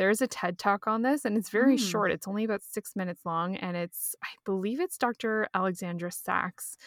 [0.00, 1.90] There's a TED talk on this, and it's very Mm.
[1.90, 2.10] short.
[2.10, 5.46] It's only about six minutes long, and it's, I believe it's Dr.
[5.52, 6.78] Alexandra Sacks.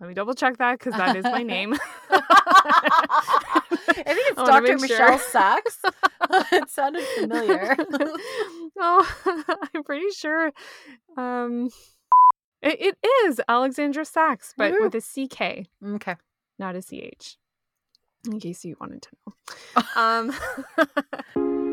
[0.00, 1.74] Let me double check that because that is my name.
[2.10, 4.78] I think it's I Dr.
[4.78, 5.30] Michelle sure.
[5.30, 5.78] Sachs.
[6.50, 7.76] it sounded familiar.
[8.80, 10.50] oh, I'm pretty sure.
[11.16, 11.70] Um,
[12.62, 16.16] it, it is Alexandra Sacks, but with a CK, okay.
[16.58, 17.36] not a CH.
[18.26, 19.34] In case you wanted to know.
[19.96, 20.32] um,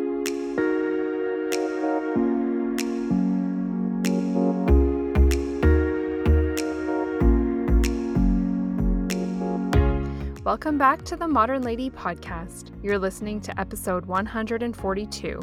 [10.44, 12.72] Welcome back to the Modern Lady podcast.
[12.84, 15.42] You're listening to episode 142.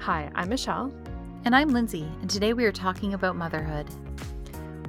[0.00, 0.92] Hi, I'm Michelle.
[1.44, 3.86] And I'm Lindsay, and today we are talking about motherhood.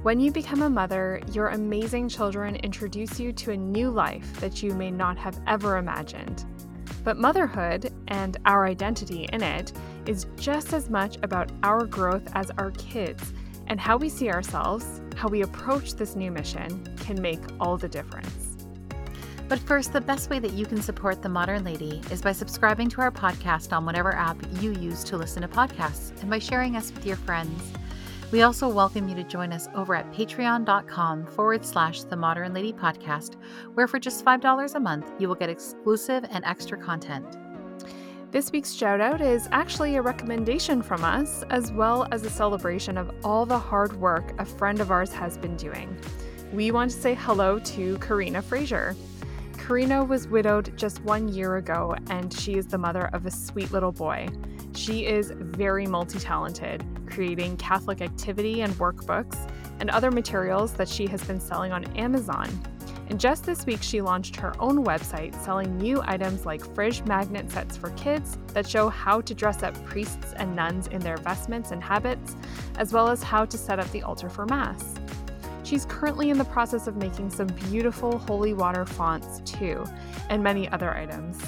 [0.08, 4.64] When you become a mother, your amazing children introduce you to a new life that
[4.64, 6.46] you may not have ever imagined.
[7.04, 9.74] But motherhood and our identity in it
[10.06, 13.34] is just as much about our growth as our kids,
[13.68, 17.90] and how we see ourselves, how we approach this new mission can make all the
[17.90, 18.56] difference.
[19.50, 22.88] But first, the best way that you can support The Modern Lady is by subscribing
[22.92, 26.78] to our podcast on whatever app you use to listen to podcasts and by sharing
[26.78, 27.62] us with your friends.
[28.30, 32.74] We also welcome you to join us over at patreon.com forward slash The Modern Lady
[32.74, 33.38] Podcast,
[33.74, 37.38] where for just $5 a month, you will get exclusive and extra content.
[38.32, 42.98] This week's shout out is actually a recommendation from us, as well as a celebration
[42.98, 45.98] of all the hard work a friend of ours has been doing.
[46.52, 48.94] We want to say hello to Karina Fraser.
[49.58, 53.72] Karina was widowed just one year ago, and she is the mother of a sweet
[53.72, 54.28] little boy.
[54.78, 61.08] She is very multi talented, creating Catholic activity and workbooks and other materials that she
[61.08, 62.48] has been selling on Amazon.
[63.10, 67.50] And just this week, she launched her own website selling new items like fridge magnet
[67.50, 71.72] sets for kids that show how to dress up priests and nuns in their vestments
[71.72, 72.36] and habits,
[72.78, 74.94] as well as how to set up the altar for Mass.
[75.64, 79.84] She's currently in the process of making some beautiful holy water fonts too,
[80.30, 81.42] and many other items.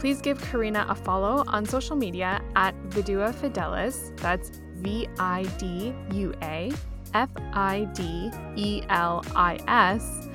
[0.00, 4.16] Please give Karina a follow on social media at Vidua Fidelis.
[4.16, 6.72] That's V I D U A
[7.12, 10.30] F I D E L I S.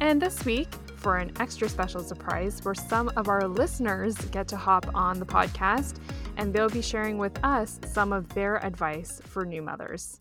[0.00, 4.56] And this week, for an extra special surprise where some of our listeners get to
[4.56, 5.98] hop on the podcast
[6.36, 10.20] and they'll be sharing with us some of their advice for new mothers.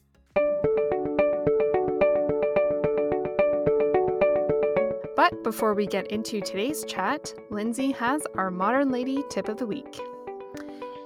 [5.15, 9.65] But before we get into today's chat, Lindsay has our Modern Lady tip of the
[9.65, 10.01] week.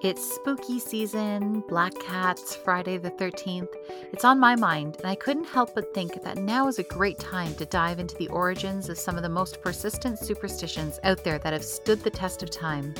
[0.04, 3.74] It's spooky season, Black Cats, Friday the 13th.
[4.14, 7.18] It's on my mind, and I couldn't help but think that now is a great
[7.18, 11.40] time to dive into the origins of some of the most persistent superstitions out there
[11.40, 12.94] that have stood the test of time.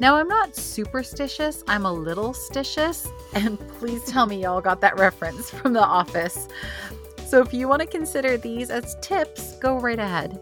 [0.00, 4.98] Now, I'm not superstitious, I'm a little stitious, and please tell me y'all got that
[4.98, 6.48] reference from The Office.
[7.26, 10.40] So, if you want to consider these as tips, go right ahead.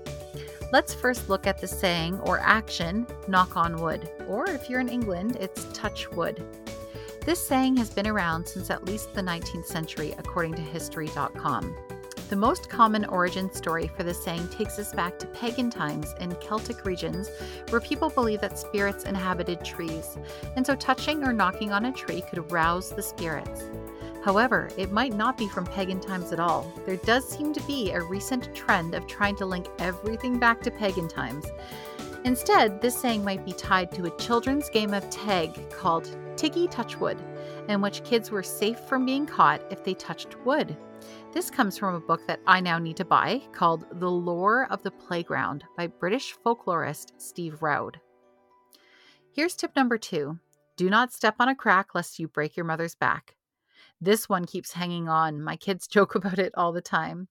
[0.73, 4.89] Let's first look at the saying or action, knock on wood, or if you're in
[4.89, 6.45] England, it's touch wood.
[7.25, 11.77] This saying has been around since at least the 19th century, according to History.com.
[12.29, 16.35] The most common origin story for this saying takes us back to pagan times in
[16.37, 17.31] Celtic regions
[17.69, 20.19] where people believed that spirits inhabited trees,
[20.57, 23.71] and so touching or knocking on a tree could rouse the spirits.
[24.27, 26.73] However, it might not be from pagan times at all.
[26.85, 30.71] There does seem to be a recent trend of trying to link everything back to
[30.73, 31.47] pagan times.
[32.25, 37.23] Instead, this saying might be tied to a children's game of tag called Tiggy Touchwood,
[37.69, 40.77] in which kids were safe from being caught if they touched wood.
[41.33, 44.83] This comes from a book that I now need to buy called The Lore of
[44.83, 48.01] the Playground by British folklorist Steve Roud.
[49.33, 50.41] Here's tip number two
[50.77, 53.36] do not step on a crack lest you break your mother's back.
[54.01, 55.43] This one keeps hanging on.
[55.43, 57.29] My kids joke about it all the time.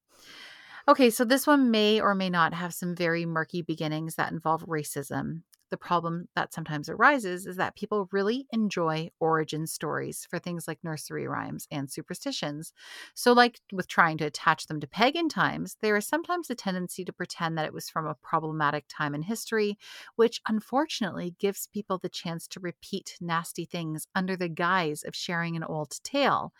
[0.88, 4.65] Okay, so this one may or may not have some very murky beginnings that involve
[4.65, 5.41] racism.
[5.75, 10.81] The problem that sometimes arises is that people really enjoy origin stories for things like
[10.86, 12.72] nursery rhymes and superstitions.
[13.13, 17.04] So, like with trying to attach them to pagan times, there is sometimes a tendency
[17.04, 19.77] to pretend that it was from a problematic time in history,
[20.16, 25.57] which unfortunately gives people the chance to repeat nasty things under the guise of sharing
[25.57, 26.54] an old tale.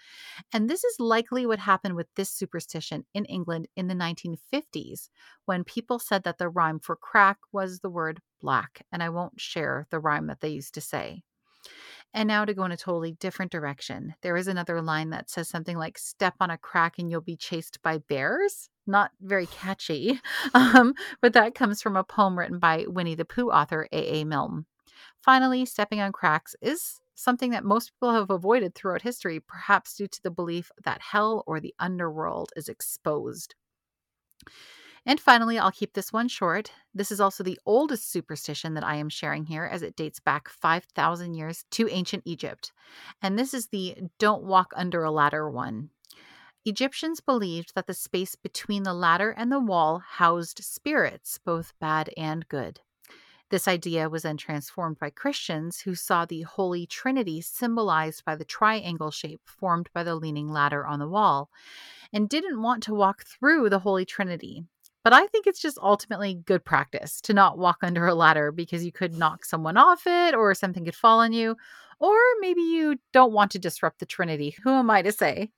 [0.52, 5.10] And this is likely what happened with this superstition in England in the 1950s
[5.46, 9.40] when people said that the rhyme for crack was the word black, and I won't
[9.40, 11.24] share the rhyme that they used to say.
[12.14, 14.16] And now to go in a totally different direction.
[14.22, 17.36] There is another line that says something like, step on a crack and you'll be
[17.36, 18.70] chased by bears.
[18.88, 20.22] Not very catchy,
[20.54, 24.24] um, but that comes from a poem written by Winnie the Pooh author A.A.
[24.24, 24.66] Milne.
[25.22, 30.08] Finally, stepping on cracks is something that most people have avoided throughout history, perhaps due
[30.08, 33.56] to the belief that hell or the underworld is exposed.
[35.06, 36.72] And finally, I'll keep this one short.
[36.94, 40.50] This is also the oldest superstition that I am sharing here, as it dates back
[40.50, 42.72] 5,000 years to ancient Egypt.
[43.22, 45.90] And this is the don't walk under a ladder one.
[46.66, 52.10] Egyptians believed that the space between the ladder and the wall housed spirits, both bad
[52.18, 52.80] and good.
[53.52, 58.44] This idea was then transformed by Christians who saw the Holy Trinity symbolized by the
[58.44, 61.52] triangle shape formed by the leaning ladder on the wall
[62.12, 64.66] and didn't want to walk through the Holy Trinity.
[65.06, 68.84] But I think it's just ultimately good practice to not walk under a ladder because
[68.84, 71.56] you could knock someone off it or something could fall on you.
[72.00, 74.56] Or maybe you don't want to disrupt the Trinity.
[74.64, 75.52] Who am I to say?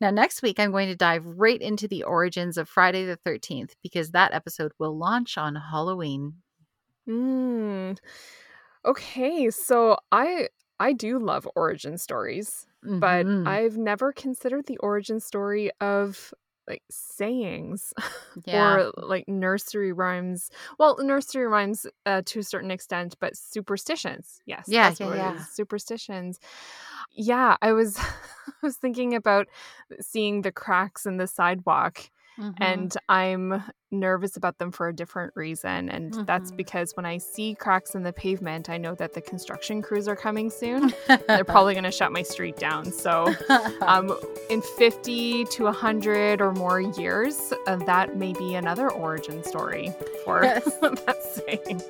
[0.00, 3.72] Now, next week, I'm going to dive right into the origins of Friday the 13th
[3.82, 6.36] because that episode will launch on Halloween.
[7.06, 7.98] Mm.
[8.86, 10.48] Okay, so I
[10.80, 13.00] I do love origin stories, mm-hmm.
[13.00, 16.32] but I've never considered the origin story of
[16.68, 17.92] like sayings
[18.44, 18.74] yeah.
[18.74, 20.50] or like nursery rhymes.
[20.78, 24.42] Well, nursery rhymes uh, to a certain extent, but superstitions.
[24.46, 24.66] Yes.
[24.68, 24.94] Yeah.
[24.98, 25.44] yeah, yeah.
[25.44, 26.38] Superstitions.
[27.12, 29.48] Yeah, I was I was thinking about
[30.00, 32.62] seeing the cracks in the sidewalk Mm-hmm.
[32.62, 35.88] And I'm nervous about them for a different reason.
[35.88, 36.24] And mm-hmm.
[36.24, 40.06] that's because when I see cracks in the pavement, I know that the construction crews
[40.06, 40.92] are coming soon.
[41.26, 42.92] They're probably going to shut my street down.
[42.92, 43.34] So,
[43.80, 44.16] um,
[44.50, 49.92] in 50 to 100 or more years, uh, that may be another origin story
[50.24, 50.64] for yes.
[50.80, 51.82] that saying.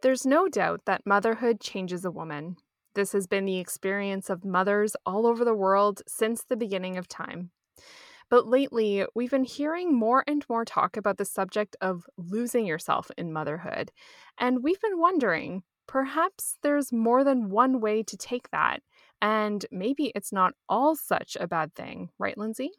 [0.00, 2.56] There's no doubt that motherhood changes a woman.
[2.98, 7.06] This has been the experience of mothers all over the world since the beginning of
[7.06, 7.52] time.
[8.28, 13.08] But lately, we've been hearing more and more talk about the subject of losing yourself
[13.16, 13.92] in motherhood.
[14.36, 18.80] And we've been wondering perhaps there's more than one way to take that.
[19.22, 22.72] And maybe it's not all such a bad thing, right, Lindsay?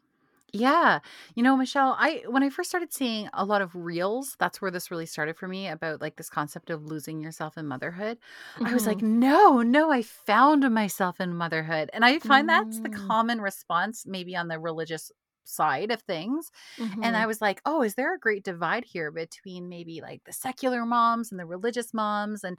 [0.52, 1.00] Yeah.
[1.34, 4.70] You know, Michelle, I when I first started seeing a lot of reels, that's where
[4.70, 8.18] this really started for me about like this concept of losing yourself in motherhood.
[8.64, 9.20] I was like, mm-hmm.
[9.20, 13.06] "No, no, I found myself in motherhood." And I find that's the mm.
[13.08, 15.12] common response maybe on the religious
[15.44, 16.50] side of things.
[16.78, 17.28] And I mm-hmm.
[17.28, 21.30] was like, "Oh, is there a great divide here between maybe like the secular moms
[21.30, 22.58] and the religious moms?" And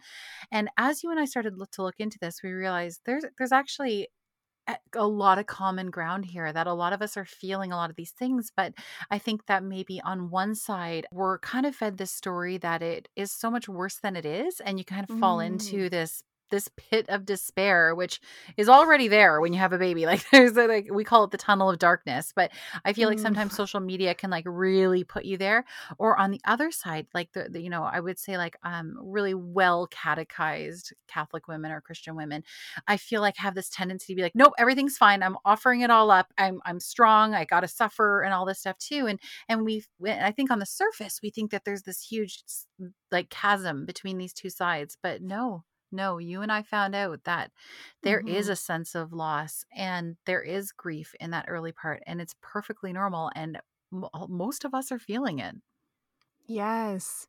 [0.52, 4.10] and as you and I started to look into this, we realized there's there's actually
[4.96, 7.90] a lot of common ground here that a lot of us are feeling a lot
[7.90, 8.74] of these things but
[9.10, 13.08] i think that maybe on one side we're kind of fed this story that it
[13.16, 15.46] is so much worse than it is and you kind of fall mm.
[15.46, 18.22] into this this pit of despair which
[18.58, 21.32] is already there when you have a baby like there's a, like we call it
[21.32, 22.52] the tunnel of darkness but
[22.86, 25.66] i feel like sometimes social media can like really put you there
[25.98, 28.96] or on the other side like the, the you know i would say like um
[29.02, 32.44] really well catechized catholic women or christian women
[32.88, 35.24] i feel like have this tendency to be like nope everything's fine.
[35.24, 36.32] I'm offering it all up.
[36.38, 37.34] I'm i'm strong.
[37.34, 40.66] I gotta suffer and all this stuff too and and we i think on the
[40.66, 42.44] surface we think that there's this huge
[43.12, 47.52] like chasm between these two sides but no no, you and I found out that
[48.04, 48.36] there mm-hmm.
[48.36, 52.36] is a sense of loss and there is grief in that early part, and it's
[52.42, 53.32] perfectly normal.
[53.36, 53.60] And
[54.30, 55.56] most of us are feeling it.
[56.48, 57.28] Yes.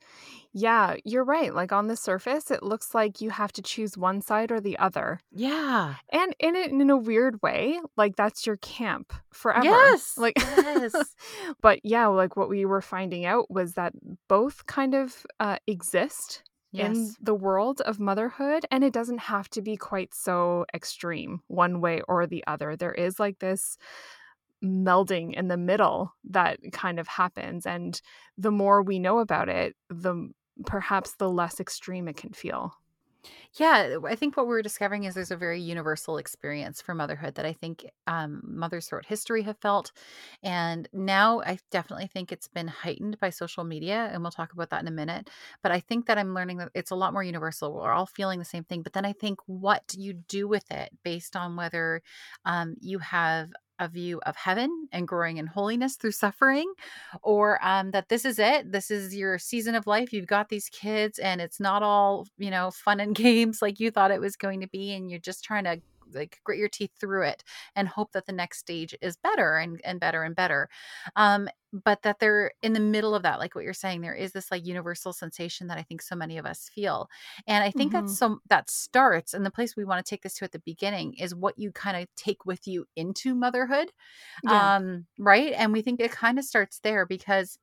[0.53, 1.55] Yeah, you're right.
[1.55, 4.77] Like on the surface, it looks like you have to choose one side or the
[4.79, 5.21] other.
[5.31, 5.95] Yeah.
[6.13, 9.65] And in it in a weird way, like that's your camp forever.
[9.65, 10.19] Yes.
[10.19, 10.95] Like yes.
[11.61, 13.93] but yeah, like what we were finding out was that
[14.29, 16.97] both kind of uh, exist yes.
[16.97, 21.81] in the world of motherhood and it doesn't have to be quite so extreme one
[21.81, 23.77] way or the other there is like this
[24.65, 28.01] melding in the middle that kind of happens and
[28.39, 30.31] the more we know about it the
[30.67, 32.75] perhaps the less extreme it can feel
[33.59, 37.47] Yeah, I think what we're discovering is there's a very universal experience for motherhood that
[37.47, 39.93] I think um, mothers throughout history have felt.
[40.43, 44.11] And now I definitely think it's been heightened by social media.
[44.13, 45.31] And we'll talk about that in a minute.
[45.63, 47.75] But I think that I'm learning that it's a lot more universal.
[47.75, 48.83] We're all feeling the same thing.
[48.83, 52.03] But then I think what you do with it based on whether
[52.45, 53.51] um, you have
[53.83, 56.73] a view of heaven and growing in holiness through suffering,
[57.23, 58.71] or um, that this is it.
[58.71, 60.13] This is your season of life.
[60.13, 63.91] You've got these kids, and it's not all, you know, fun and games like you
[63.91, 64.95] thought it was going to be.
[64.95, 65.81] And you're just trying to
[66.15, 67.43] like grit your teeth through it
[67.75, 70.69] and hope that the next stage is better and, and better and better
[71.17, 74.33] um but that they're in the middle of that like what you're saying there is
[74.33, 77.09] this like universal sensation that i think so many of us feel
[77.47, 78.07] and i think mm-hmm.
[78.07, 80.59] that's so that starts and the place we want to take this to at the
[80.61, 83.91] beginning is what you kind of take with you into motherhood
[84.45, 84.77] yeah.
[84.77, 87.59] um right and we think it kind of starts there because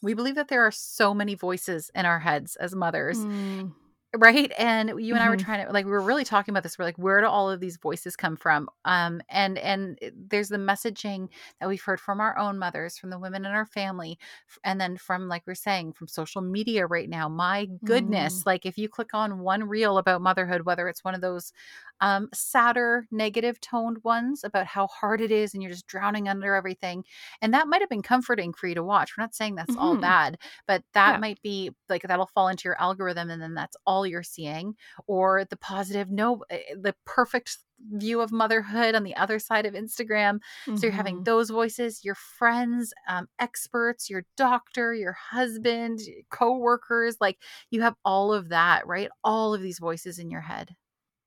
[0.00, 3.72] we believe that there are so many voices in our heads as mothers mm
[4.16, 5.44] right and you and i were mm-hmm.
[5.44, 7.60] trying to like we were really talking about this we're like where do all of
[7.60, 9.98] these voices come from um and and
[10.30, 11.28] there's the messaging
[11.60, 14.18] that we've heard from our own mothers from the women in our family
[14.64, 18.46] and then from like we're saying from social media right now my goodness mm.
[18.46, 21.52] like if you click on one reel about motherhood whether it's one of those
[22.00, 26.54] um, sadder, negative toned ones about how hard it is and you're just drowning under
[26.54, 27.04] everything.
[27.42, 29.16] And that might have been comforting for you to watch.
[29.16, 29.80] We're not saying that's mm-hmm.
[29.80, 31.18] all bad, but that yeah.
[31.18, 34.74] might be like that'll fall into your algorithm and then that's all you're seeing.
[35.06, 37.58] Or the positive, no, eh, the perfect
[37.92, 40.40] view of motherhood on the other side of Instagram.
[40.66, 40.76] Mm-hmm.
[40.76, 41.24] So you're having mm-hmm.
[41.24, 46.00] those voices, your friends, um, experts, your doctor, your husband,
[46.30, 47.38] co-workers, like
[47.70, 49.10] you have all of that, right?
[49.22, 50.74] All of these voices in your head.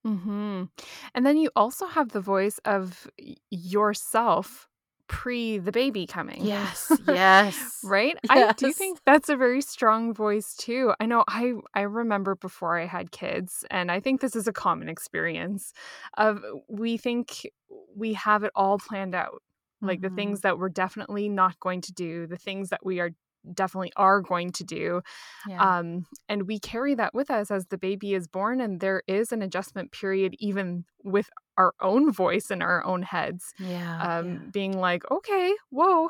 [0.05, 0.69] Mhm.
[1.13, 3.07] And then you also have the voice of
[3.49, 4.67] yourself
[5.11, 6.49] pre the baby coming.
[6.49, 7.57] Yes, yes.
[7.83, 8.17] Right?
[8.29, 10.93] I do think that's a very strong voice too.
[10.99, 14.53] I know I I remember before I had kids, and I think this is a
[14.53, 15.73] common experience
[16.17, 17.47] of we think
[17.95, 19.41] we have it all planned out.
[19.81, 20.11] Like the Mhm.
[20.11, 23.11] things that we're definitely not going to do, the things that we are
[23.53, 25.01] definitely are going to do.
[25.43, 25.65] Yeah.
[25.65, 29.31] Um, and we carry that with us as the baby is born, and there is
[29.31, 31.29] an adjustment period, even with
[31.61, 33.53] our own voice in our own heads.
[33.59, 34.01] Yeah.
[34.01, 34.39] Um, yeah.
[34.51, 36.09] Being like, okay, whoa,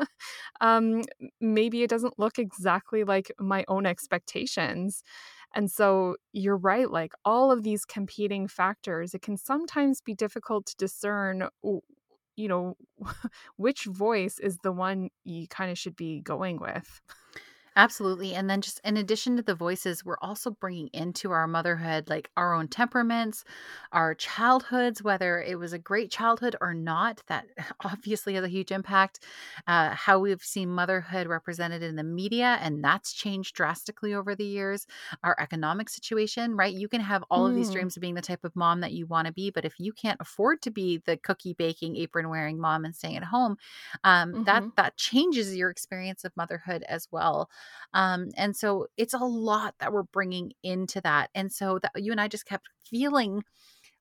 [0.60, 1.02] um,
[1.40, 5.02] maybe it doesn't look exactly like my own expectations.
[5.54, 10.66] And so you're right, like all of these competing factors, it can sometimes be difficult
[10.66, 11.48] to discern
[12.34, 12.76] you know,
[13.56, 17.02] which voice is the one you kind of should be going with.
[17.74, 18.34] Absolutely.
[18.34, 22.30] And then, just in addition to the voices, we're also bringing into our motherhood like
[22.36, 23.44] our own temperaments,
[23.92, 27.22] our childhoods, whether it was a great childhood or not.
[27.28, 27.46] That
[27.84, 29.20] obviously has a huge impact.
[29.66, 34.44] Uh, how we've seen motherhood represented in the media, and that's changed drastically over the
[34.44, 34.86] years.
[35.24, 36.74] Our economic situation, right?
[36.74, 37.74] You can have all of these mm.
[37.74, 39.94] dreams of being the type of mom that you want to be, but if you
[39.94, 43.56] can't afford to be the cookie baking, apron wearing mom and staying at home,
[44.04, 44.42] um, mm-hmm.
[44.44, 47.48] that that changes your experience of motherhood as well.
[47.94, 51.30] Um, and so it's a lot that we're bringing into that.
[51.34, 53.42] And so that you and I just kept feeling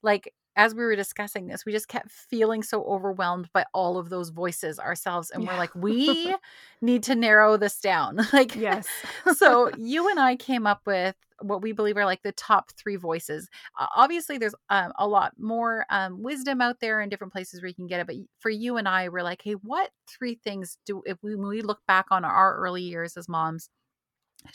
[0.01, 4.09] like as we were discussing this, we just kept feeling so overwhelmed by all of
[4.09, 5.29] those voices ourselves.
[5.29, 5.51] And yeah.
[5.51, 6.35] we're like, we
[6.81, 8.19] need to narrow this down.
[8.33, 8.87] like, yes.
[9.35, 12.95] so you and I came up with what we believe are like the top three
[12.95, 13.49] voices.
[13.79, 17.69] Uh, obviously, there's um, a lot more um, wisdom out there in different places where
[17.69, 18.07] you can get it.
[18.07, 21.49] But for you and I, we're like, hey, what three things do, if we, when
[21.49, 23.69] we look back on our early years as moms,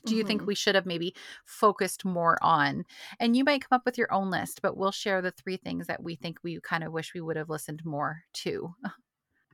[0.04, 0.28] do you mm-hmm.
[0.28, 1.14] think we should have maybe
[1.44, 2.84] focused more on?
[3.20, 5.86] And you might come up with your own list, but we'll share the three things
[5.86, 8.74] that we think we kind of wish we would have listened more to.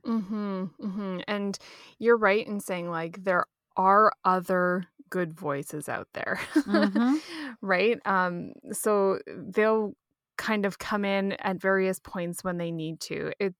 [0.05, 0.71] Mhm.
[0.79, 1.23] Mhm.
[1.27, 1.57] And
[1.99, 3.45] you're right in saying like there
[3.77, 6.39] are other good voices out there.
[6.55, 7.17] Mm-hmm.
[7.61, 7.99] right?
[8.03, 9.93] Um so they'll
[10.39, 13.31] kind of come in at various points when they need to.
[13.39, 13.53] It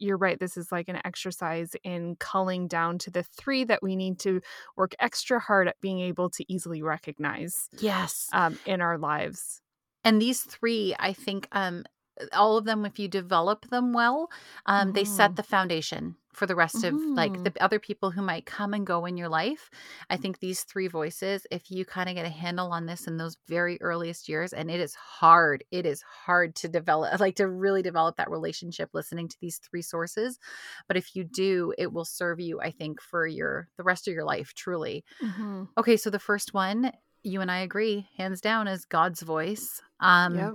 [0.00, 0.38] you're right.
[0.38, 4.40] This is like an exercise in culling down to the three that we need to
[4.76, 7.68] work extra hard at being able to easily recognize.
[7.78, 8.28] Yes.
[8.32, 9.60] Um, in our lives.
[10.04, 11.84] And these three, I think, um,
[12.32, 14.30] all of them, if you develop them well,
[14.66, 14.92] um, mm-hmm.
[14.92, 15.36] they set mm-hmm.
[15.36, 16.94] the foundation for the rest mm-hmm.
[16.94, 17.64] of like the mm-hmm.
[17.64, 19.70] other people who might come and go in your life.
[20.08, 23.16] I think these three voices, if you kind of get a handle on this in
[23.16, 27.48] those very earliest years, and it is hard, it is hard to develop, like to
[27.48, 30.38] really develop that relationship listening to these three sources.
[30.86, 34.14] But if you do, it will serve you, I think, for your the rest of
[34.14, 35.04] your life, truly.
[35.22, 35.64] Mm-hmm.
[35.76, 36.92] Okay, so the first one,
[37.24, 39.82] you and I agree, hands down, is God's voice.
[40.00, 40.54] Um, yep.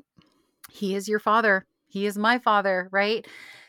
[0.74, 1.68] He is your father.
[1.86, 3.28] He is my father, right?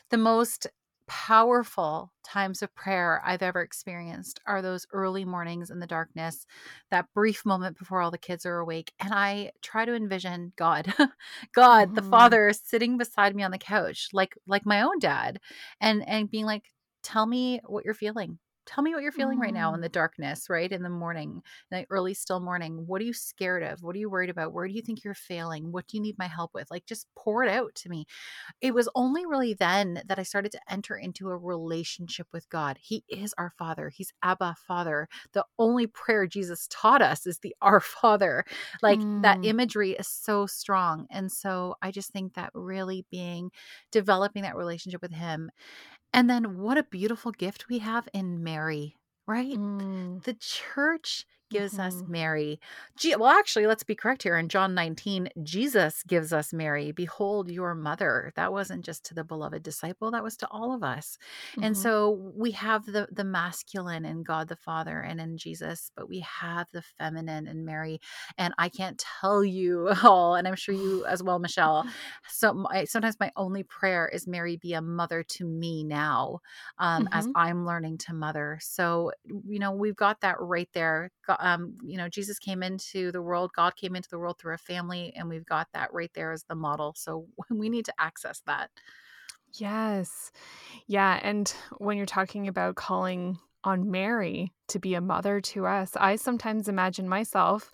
[0.09, 0.65] The most
[1.07, 6.47] powerful times of prayer I've ever experienced are those early mornings in the darkness,
[6.89, 8.91] that brief moment before all the kids are awake.
[8.99, 10.91] And I try to envision God,
[11.53, 11.95] God, mm-hmm.
[11.95, 15.39] the Father sitting beside me on the couch, like like my own dad,
[15.79, 16.63] and and being like,
[17.03, 19.41] tell me what you're feeling tell me what you're feeling mm.
[19.41, 19.93] right now in the mm.
[19.93, 20.71] darkness, right?
[20.71, 21.41] In the morning,
[21.71, 22.85] in the early still morning.
[22.87, 23.83] What are you scared of?
[23.83, 24.53] What are you worried about?
[24.53, 25.71] Where do you think you're failing?
[25.71, 26.69] What do you need my help with?
[26.71, 28.05] Like just pour it out to me.
[28.61, 32.77] It was only really then that I started to enter into a relationship with God.
[32.81, 33.89] He is our Father.
[33.89, 35.07] He's Abba Father.
[35.33, 38.45] The only prayer Jesus taught us is the Our Father.
[38.81, 39.21] Like mm.
[39.21, 41.07] that imagery is so strong.
[41.09, 43.51] And so I just think that really being
[43.91, 45.51] developing that relationship with him
[46.15, 48.95] and then what a beautiful gift we have in Mary,
[49.27, 49.51] right?
[49.57, 50.23] Mm.
[50.23, 51.81] The church gives mm-hmm.
[51.81, 52.59] us Mary.
[53.17, 54.37] well, actually, let's be correct here.
[54.37, 56.91] In John 19, Jesus gives us Mary.
[56.91, 58.31] Behold your mother.
[58.35, 61.17] That wasn't just to the beloved disciple, that was to all of us.
[61.51, 61.63] Mm-hmm.
[61.63, 66.09] And so we have the, the masculine in God the Father and in Jesus, but
[66.09, 67.99] we have the feminine in Mary.
[68.37, 71.85] And I can't tell you all, and I'm sure you as well, Michelle.
[72.27, 76.39] So my, sometimes my only prayer is Mary be a mother to me now
[76.79, 77.17] um, mm-hmm.
[77.17, 78.59] as I'm learning to mother.
[78.61, 79.11] So,
[79.47, 81.11] you know, we've got that right there.
[81.25, 84.53] God, um, you know, Jesus came into the world, God came into the world through
[84.53, 86.93] a family, and we've got that right there as the model.
[86.97, 88.69] So we need to access that.
[89.53, 90.31] Yes.
[90.87, 91.19] Yeah.
[91.21, 96.17] And when you're talking about calling on Mary to be a mother to us, I
[96.17, 97.71] sometimes imagine myself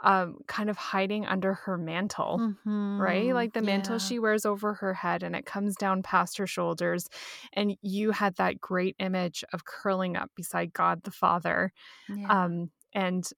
[0.00, 3.00] um, kind of hiding under her mantle, mm-hmm.
[3.00, 3.34] right?
[3.34, 3.98] Like the mantle yeah.
[3.98, 7.08] she wears over her head and it comes down past her shoulders.
[7.52, 11.72] And you had that great image of curling up beside God the Father.
[12.08, 12.44] Yeah.
[12.44, 13.28] Um, and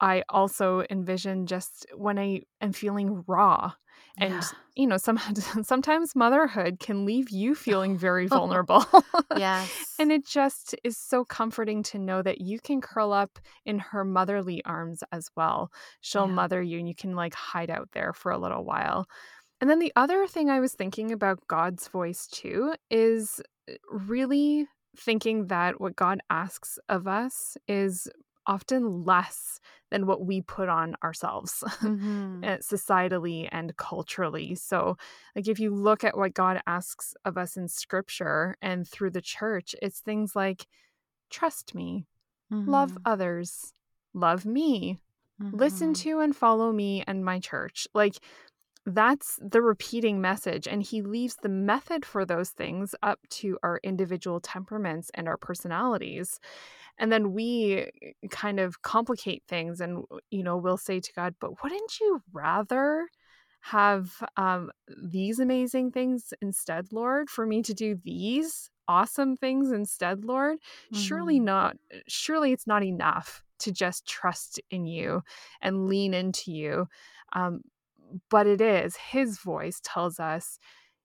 [0.00, 3.72] I also envision just when I am feeling raw.
[4.16, 4.42] And, yeah.
[4.76, 5.18] you know, some,
[5.62, 8.84] sometimes motherhood can leave you feeling very vulnerable.
[9.36, 9.94] yes.
[9.98, 14.04] and it just is so comforting to know that you can curl up in her
[14.04, 15.70] motherly arms as well.
[16.00, 16.34] She'll yeah.
[16.34, 19.06] mother you and you can like hide out there for a little while.
[19.60, 24.66] And then the other thing I was thinking about God's voice too is uh, really
[24.96, 28.08] thinking that what God asks of us is
[28.48, 32.42] often less than what we put on ourselves mm-hmm.
[32.42, 34.54] Eh, societally and culturally.
[34.54, 34.96] So,
[35.36, 39.22] like, if you look at what God asks of us in scripture and through the
[39.22, 40.66] church, it's things like
[41.30, 42.06] trust me,
[42.52, 42.68] mm-hmm.
[42.68, 43.72] love others,
[44.14, 44.98] love me,
[45.40, 45.56] mm-hmm.
[45.56, 47.86] listen to and follow me and my church.
[47.94, 48.16] Like,
[48.86, 50.66] that's the repeating message.
[50.66, 55.36] And he leaves the method for those things up to our individual temperaments and our
[55.36, 56.40] personalities
[56.98, 61.34] and then we eh, kind of complicate things and you know we'll say to god
[61.40, 63.08] but wouldn't you rather
[63.60, 64.70] have um,
[65.02, 67.28] these amazing things instead lord?
[67.28, 70.58] For me to do these awesome things instead lord?
[70.58, 71.02] Mm-hmm.
[71.02, 75.22] surely not eh, surely it's not enough to just trust in you
[75.60, 76.86] and lean into you.
[77.32, 77.62] Um,
[78.30, 78.96] but it is.
[78.96, 80.58] His voice tells us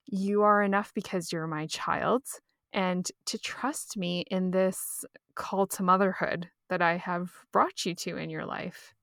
[0.06, 2.24] you are enough because you're my child
[2.72, 5.04] and to trust me in this
[5.36, 8.94] call to motherhood that I have brought you to in your life.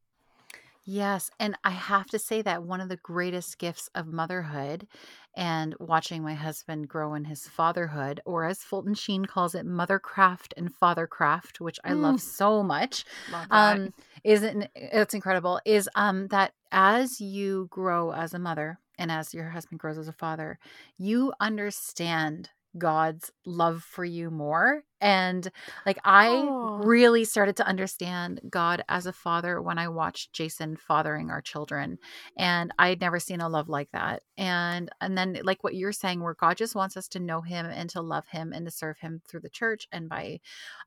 [0.85, 1.31] Yes.
[1.39, 4.89] And I have to say that one of the greatest gifts of motherhood
[5.37, 10.53] and watching my husband grow in his fatherhood, or as Fulton Sheen calls it, mothercraft
[10.57, 12.01] and fathercraft, which I mm.
[12.01, 13.05] love so much.
[13.31, 19.13] Love um, isn't it's incredible, is um that as you grow as a mother and
[19.13, 20.59] as your husband grows as a father,
[20.99, 25.51] you understand God's love for you more and
[25.87, 26.81] like I oh.
[26.83, 31.99] really started to understand God as a father when I watched Jason fathering our children.
[32.37, 34.23] And I had never seen a love like that.
[34.37, 37.67] And and then like what you're saying, where God just wants us to know him
[37.67, 40.41] and to love him and to serve him through the church and by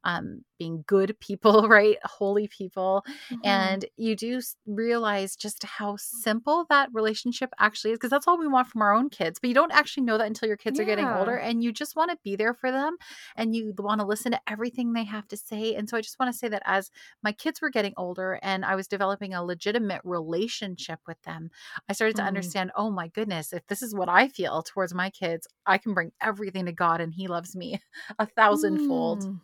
[0.03, 1.97] um being good people, right?
[2.03, 3.03] Holy people.
[3.31, 3.41] Mm-hmm.
[3.43, 8.47] And you do realize just how simple that relationship actually is, because that's all we
[8.47, 9.39] want from our own kids.
[9.39, 10.83] But you don't actually know that until your kids yeah.
[10.83, 12.97] are getting older and you just want to be there for them
[13.35, 15.75] and you want to to listen to everything they have to say.
[15.75, 16.91] And so I just want to say that as
[17.23, 21.49] my kids were getting older and I was developing a legitimate relationship with them,
[21.89, 22.27] I started to mm.
[22.27, 25.93] understand, oh my goodness, if this is what I feel towards my kids, I can
[25.93, 27.79] bring everything to God and He loves me
[28.19, 29.23] a thousandfold.
[29.23, 29.39] Mm.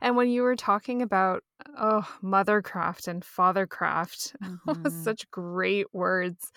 [0.00, 1.42] And when you were talking about
[1.78, 5.02] oh mothercraft and fathercraft, mm-hmm.
[5.02, 6.52] such great words.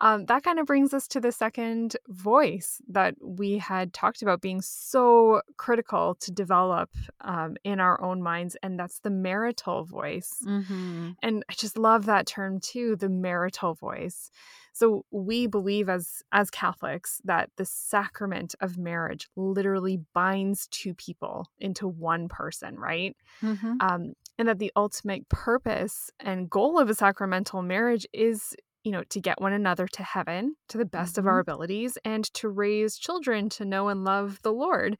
[0.00, 4.40] Um, that kind of brings us to the second voice that we had talked about
[4.40, 10.32] being so critical to develop um, in our own minds, and that's the marital voice.
[10.46, 11.10] Mm-hmm.
[11.22, 14.30] And I just love that term too, the marital voice.
[14.78, 21.48] So we believe as as Catholics that the sacrament of marriage literally binds two people
[21.58, 23.16] into one person, right?
[23.42, 23.74] Mm-hmm.
[23.80, 29.02] Um, and that the ultimate purpose and goal of a sacramental marriage is you know
[29.10, 31.20] to get one another to heaven to the best Mm-hmm.
[31.20, 34.96] of our abilities and to raise children to know and love the lord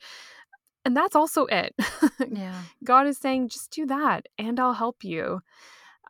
[0.84, 1.74] and that's also it
[2.30, 2.62] Yeah.
[2.82, 5.40] god is saying just do that and i'll help you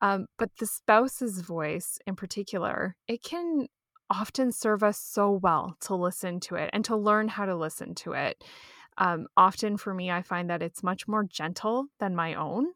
[0.03, 3.67] um, but the spouse's voice in particular it can
[4.11, 7.95] often serve us so well to listen to it and to learn how to listen
[7.95, 8.43] to it
[8.99, 12.67] um, often for me i find that it's much more gentle than my own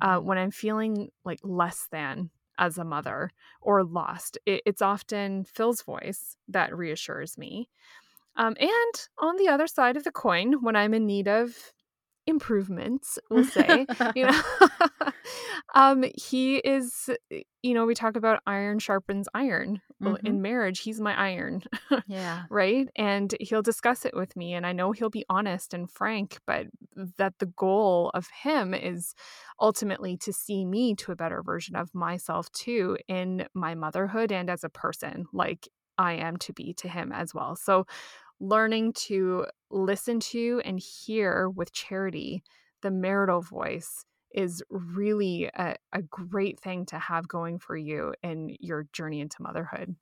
[0.00, 0.24] uh, Mhm.
[0.24, 4.38] when I'm feeling like less than as a mother or lost.
[4.46, 7.68] It, it's often Phil's voice that reassures me.
[8.36, 11.72] Um, and on the other side of the coin, when I'm in need of
[12.26, 14.42] improvements, we'll say, you know,
[15.74, 17.10] um, he is,
[17.62, 19.80] you know, we talk about iron sharpens iron.
[20.00, 20.26] Well, Mhm.
[20.26, 21.62] in marriage, he's my iron
[22.08, 22.42] Yeah.
[22.50, 22.88] right?
[22.96, 24.54] And he'll discuss it with me.
[24.54, 26.66] And I know he'll be honest and frank, but
[27.18, 29.14] that the goal of him is
[29.60, 34.50] ultimately to see me to a better version of myself too in my motherhood and
[34.50, 37.54] as a person, like I am to be to him as well.
[37.54, 37.86] So
[38.42, 42.42] learning to listen to and hear with charity
[42.82, 48.56] the marital voice is really a, a great thing to have going for you in
[48.58, 49.94] your journey into motherhood.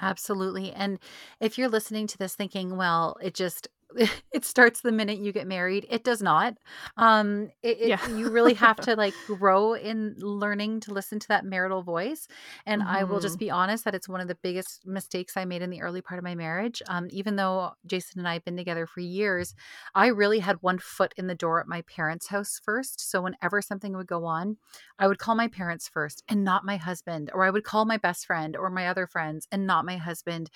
[0.00, 0.72] Absolutely.
[0.72, 0.98] And
[1.40, 3.68] if you're listening to this thinking, well, it just
[4.32, 6.56] it starts the minute you get married, it does not.
[6.96, 8.00] Um it, it Yeah.
[8.04, 12.28] you really have to like grow in learning to listen to that marital voice.
[12.66, 13.40] And I will just Mhm.
[13.40, 16.18] be honest that it's one of the biggest mistakes I made in the early part
[16.18, 16.82] of my marriage.
[16.88, 19.54] Um even though Jason and I have been together for years,
[19.94, 23.00] I really had one foot in the door at my parents' house first.
[23.10, 24.56] So whenever something would go on,
[24.98, 27.96] I would call my parents first and not my husband, or I would call my
[27.96, 30.50] best friend or my other friends and not my husband.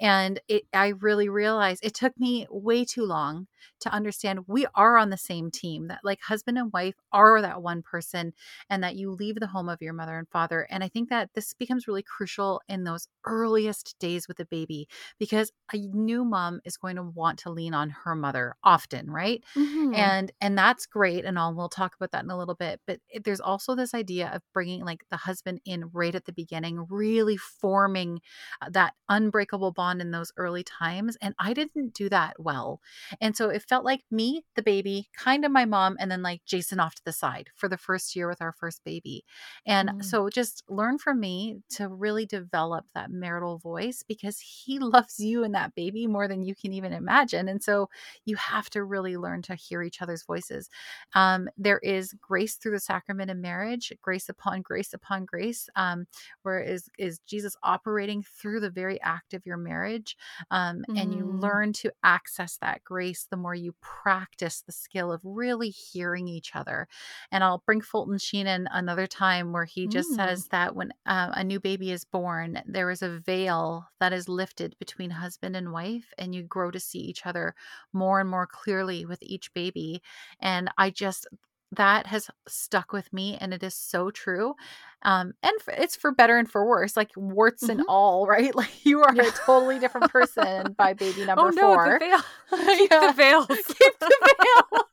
[0.00, 3.46] And it I really realized it took me way too long
[3.80, 7.62] to understand we are on the same team, that like husband and wife are that
[7.62, 8.32] one person
[8.68, 10.66] and that you leave the home of your mother and father.
[10.70, 14.88] And I think that this becomes really crucial in those earliest days with a baby
[15.18, 19.42] because a new mom is going to want to lean on her mother often, right?
[19.56, 19.94] Mhm.
[19.96, 23.00] and and that's great and all we'll talk about that in a little bit but
[23.08, 26.86] it- there's also this idea of bringing like the husband in right at the beginning
[26.88, 28.20] really forming
[28.62, 32.80] uh, that unbreakable bond in those early times and i didn't do that well
[33.20, 36.42] and so it felt like me the baby kind of my mom and then like
[36.46, 39.24] jason off to the side for the first year with our first baby
[39.66, 40.04] and Mm.
[40.04, 45.44] so just learn from me to really develop that marital voice because he loves you
[45.44, 47.88] and that baby more than you can even imagine and so
[48.24, 50.68] you have to really learn to hear each other's voices.
[51.14, 56.06] Um, there is grace through the sacrament of marriage, grace upon grace upon grace, um,
[56.42, 60.16] where is is Jesus operating through the very act of your marriage,
[60.50, 61.40] um, and you Mm.
[61.40, 66.54] learn to access that grace the more you practice the skill of really hearing each
[66.54, 66.88] other.
[67.32, 70.14] And I'll bring Fulton Sheen in another time where he just Mm.
[70.14, 74.28] says that when uh, a new baby is born, there is a veil that is
[74.28, 77.54] lifted between husband and wife, and you grow to see each other
[77.92, 80.02] more and more clearly with each baby.
[80.40, 81.26] And I just,
[81.72, 84.54] that has stuck with me and it is so true.
[85.02, 87.84] Um, and f it's for better and for worse, like warts and Mhm.
[87.88, 88.54] all, right?
[88.54, 89.28] Like you are Yeah.
[89.28, 91.98] a totally different person by baby number oh no, four.
[91.98, 92.20] the veil.
[92.76, 93.06] Keep Yeah.
[93.06, 93.46] the veils.
[93.48, 94.84] Keep the veil.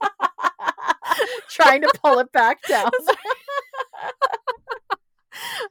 [1.50, 2.92] Trying to pull it back down.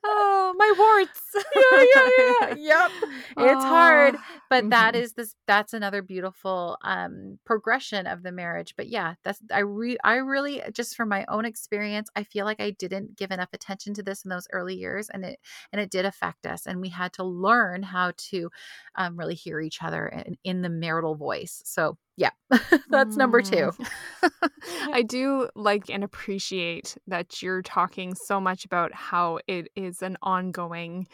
[0.05, 1.35] Oh, my warts.
[1.55, 2.11] yeah, yeah,
[2.49, 2.55] yeah.
[2.55, 2.93] Yep.
[3.39, 4.97] It's hard, Oh, but that mhm.
[4.97, 8.75] is this that's another beautiful um progression of the marriage.
[8.77, 12.61] But yeah, that's I re I really just from my own experience, I feel like
[12.61, 15.39] I didn't give enough attention to this in those early years and it
[15.73, 18.51] and it did affect us and we had to learn how to
[18.97, 21.63] um really hear each other in, in the marital voice.
[21.65, 22.31] So, yeah.
[22.91, 23.57] that's number 2.
[23.57, 24.31] Mm.
[24.93, 30.17] I do like and appreciate that you're talking so much about how it is an
[30.23, 31.07] ongoing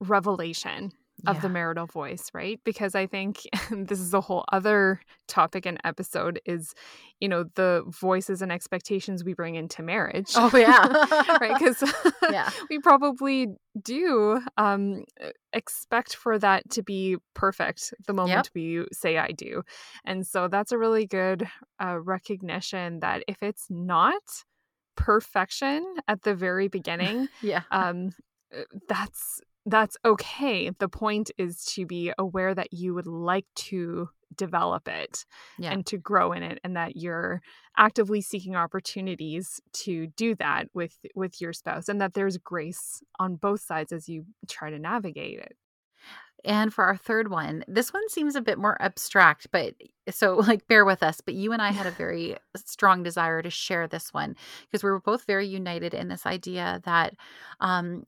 [0.00, 0.92] revelation
[1.26, 2.60] of the marital voice, right?
[2.64, 6.74] Because I think this is a whole other topic and episode is,
[7.20, 10.32] you know, the voices and expectations we bring into marriage.
[10.36, 10.86] Oh yeah.
[11.40, 11.58] right?
[11.58, 11.82] Because
[12.30, 12.50] Yeah.
[12.70, 13.48] we probably
[13.82, 15.04] do um,
[15.52, 19.62] expect for that to be perfect the moment we say I do.
[20.04, 21.48] And so that's a really good
[21.82, 24.22] uh, recognition that if it's not
[24.96, 27.62] perfection at the very beginning, Yeah.
[27.70, 28.10] um,
[28.88, 30.70] that's that's okay.
[30.78, 35.24] The point is to be aware that you would like to develop it
[35.58, 35.72] Yeah.
[35.72, 37.40] and to grow in it and that you're
[37.76, 43.36] actively seeking opportunities to do that with with your spouse and that there's grace on
[43.36, 45.56] both sides as you try to navigate it.
[46.44, 49.74] And for our third one, this one seems a bit more abstract, but
[50.10, 51.20] so like bear with us.
[51.20, 54.36] But you and I had a very strong desire to share this one
[54.70, 57.14] because we were both very united in this idea that
[57.60, 58.04] um,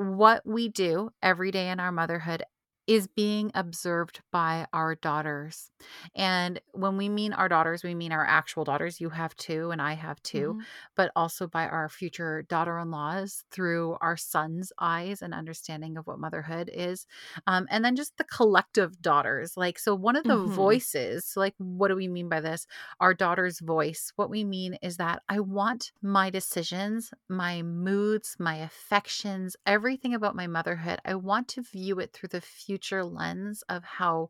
[0.00, 2.42] what we do every day in our motherhood
[2.90, 5.70] is being observed by our daughters.
[6.16, 9.00] And when we mean our daughters, we mean our actual daughters.
[9.00, 10.66] You have two, and I have 2 Mhm.
[10.96, 16.06] but also by our future daughter in laws through our sons' eyes and understanding of
[16.08, 17.06] what motherhood is.
[17.46, 19.56] Um, and then just the collective daughters.
[19.56, 20.48] Like, so one of the Mhm.
[20.48, 22.66] voices, so like, what do we mean by this?
[23.00, 24.12] Our daughter's voice.
[24.16, 30.36] What we mean is that I want my decisions, my moods, my affections, everything about
[30.36, 34.28] my motherhood, I want to view it through the future lens of how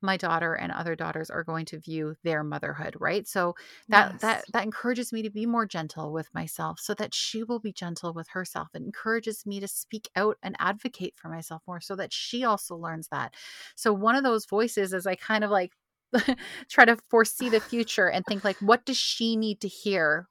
[0.00, 3.54] my daughter and other daughters are going to view their motherhood right so
[3.90, 4.20] that Yes.
[4.20, 7.72] that that encourages me to be more gentle with myself so that she will be
[7.72, 11.96] gentle with herself it encourages me to speak out and advocate for myself more so
[11.96, 13.34] that she also learns that
[13.76, 15.74] so one of those voices is i kind of like
[16.68, 20.28] try to foresee the future and think like what does she need to hear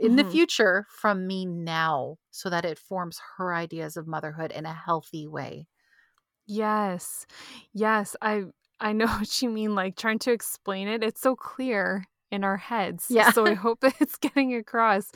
[0.00, 0.24] in the Mhm.
[0.24, 5.26] future from me now so that it forms her ideas of motherhood in a healthy
[5.26, 5.66] way
[6.48, 7.26] Yes.
[7.74, 8.44] Yes, I
[8.80, 12.56] I know what you mean, like, trying to explain it, it's so clear in our
[12.56, 15.10] heads, yeah so I hope it's getting across.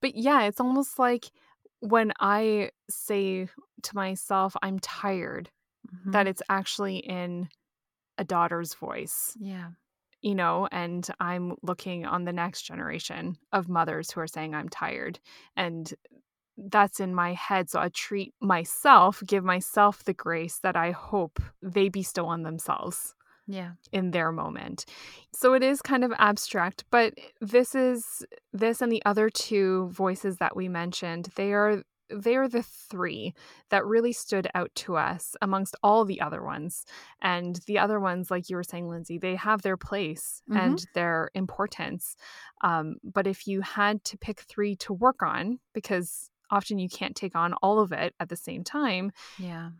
[0.00, 1.26] But, yeah, it's almost like
[1.80, 3.48] when I say
[3.82, 5.50] to myself, "I'm tired,"
[6.12, 6.28] that Mhm.
[6.28, 7.48] it's actually in
[8.18, 9.70] a daughter's voice, yeah
[10.22, 14.68] you know, and I'm looking on the next generation of mothers who are saying, "I'm
[14.70, 15.20] tired,"
[15.56, 15.92] and
[16.56, 21.40] that's in my head, so I treat myself give myself the grace that I hope
[21.62, 23.14] they bestow on themselves
[23.46, 24.86] yeah in their moment.
[25.32, 30.38] So it is kind of abstract, but this is this and the other 2 voices
[30.38, 33.32] that we mentioned, they are they are the 3
[33.70, 36.84] that really stood out to us amongst all the other ones.
[37.22, 40.86] And the other ones, like you were saying, Lindsay, they have their place hmm and
[40.94, 42.16] their importance.
[42.60, 47.16] Um, but if you had to pick 3 to work on, because often you can't
[47.16, 49.70] take on all of it at the same time, yeah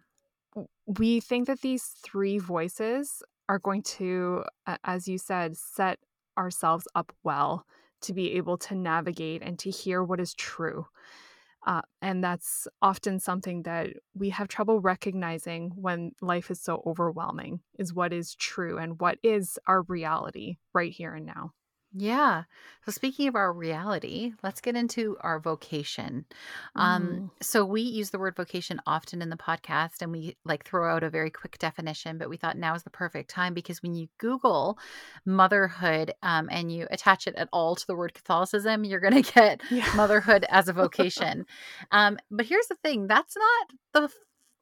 [0.86, 4.44] we think that these three voices are going to,
[4.84, 5.98] as you said, set
[6.38, 7.66] ourselves up well
[8.02, 10.86] to be able to navigate and to hear what is true.
[11.66, 17.60] Uh, and that's often something that we have trouble recognizing when life is so overwhelming
[17.78, 21.52] is what is true and what is our reality right here and now.
[21.96, 22.42] Yeah.
[22.84, 26.24] So speaking of our reality, let's get into our vocation.
[26.74, 27.30] Um, Mm.
[27.40, 31.04] so we use the word vocation often in the podcast and we like throw out
[31.04, 34.08] a very quick definition, but we thought now is the perfect time because when you
[34.18, 34.76] Google
[35.24, 39.32] motherhood um, and you attach it at all to the word Catholicism, you're going to
[39.32, 39.88] get Yeah.
[39.96, 41.46] motherhood as a vocation.
[41.92, 44.12] um, but here's the thing that's not the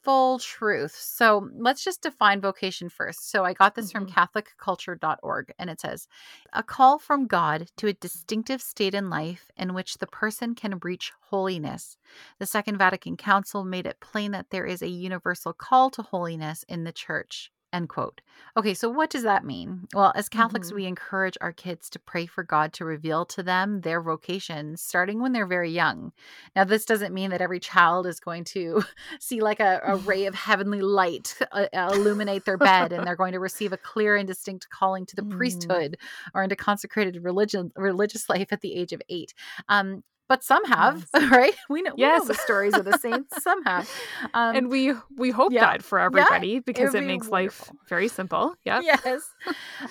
[0.03, 0.95] full truth.
[0.95, 3.29] So let's just define vocation first.
[3.29, 4.13] So I got this from Mhm.
[4.13, 6.07] catholicculture.org and it says,
[6.51, 10.79] a call from God to a distinctive state in life in which the person can
[10.83, 11.97] reach holiness.
[12.39, 16.63] The Second Vatican Council made it plain that there is a universal call to holiness
[16.67, 17.51] in the church.
[17.73, 18.21] End quote.
[18.55, 19.87] Okay, so what does that mean?
[19.95, 20.75] Well, as Catholics, Mhm.
[20.75, 25.19] we encourage our kids to pray for God to reveal to them their vocation starting
[25.19, 26.11] when they're very young.
[26.55, 28.83] Now, this doesn't mean that every child is going to
[29.19, 33.33] see like a, a ray of heavenly light uh, illuminate their bed and they're going
[33.33, 35.31] to receive a clear and distinct calling to the Mhm.
[35.31, 35.97] priesthood
[36.35, 39.33] or into consecrated religion religious life at the age of eight
[39.67, 41.09] um but some have Yes.
[41.31, 42.27] right we know, we know Yes.
[42.27, 43.87] the stories of the saints some have
[44.33, 45.61] um and we we hope yeah.
[45.61, 48.55] that for everybody because would it be makes life very simple.
[48.65, 48.81] Yeah.
[48.81, 49.35] yes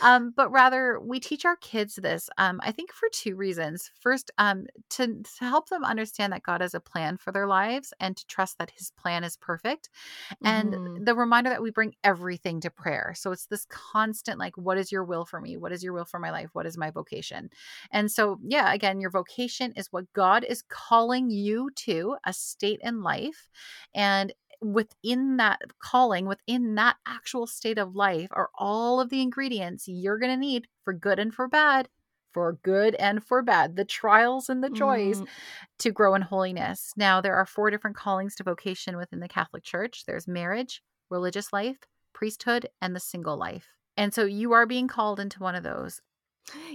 [0.00, 4.30] um but rather we teach our kids this um i think for two reasons first
[4.38, 8.16] um to, to help them understand that god has a plan for their lives and
[8.16, 9.88] to trust that his plan is perfect
[10.44, 11.04] and Mhm.
[11.04, 14.90] the reminder that we bring everything to prayer so it's this constant like what is
[14.90, 17.50] your will for me what is your will for my life what is my vocation
[17.90, 22.80] and so yeah again your vocation is what god is calling you to a state
[22.82, 23.48] in life
[23.94, 29.88] and within that calling within that actual state of life are all of the ingredients
[29.88, 31.88] you're going to need for good and for bad
[32.32, 35.26] for good and for bad the trials and the joys Mm,
[35.78, 36.92] to grow in holiness.
[36.96, 41.52] Now, there are four different callings to vocation within the Catholic Church there's marriage, religious
[41.52, 41.78] life,
[42.12, 43.68] priesthood, and the single life.
[43.96, 46.00] And so you are being called into one of those.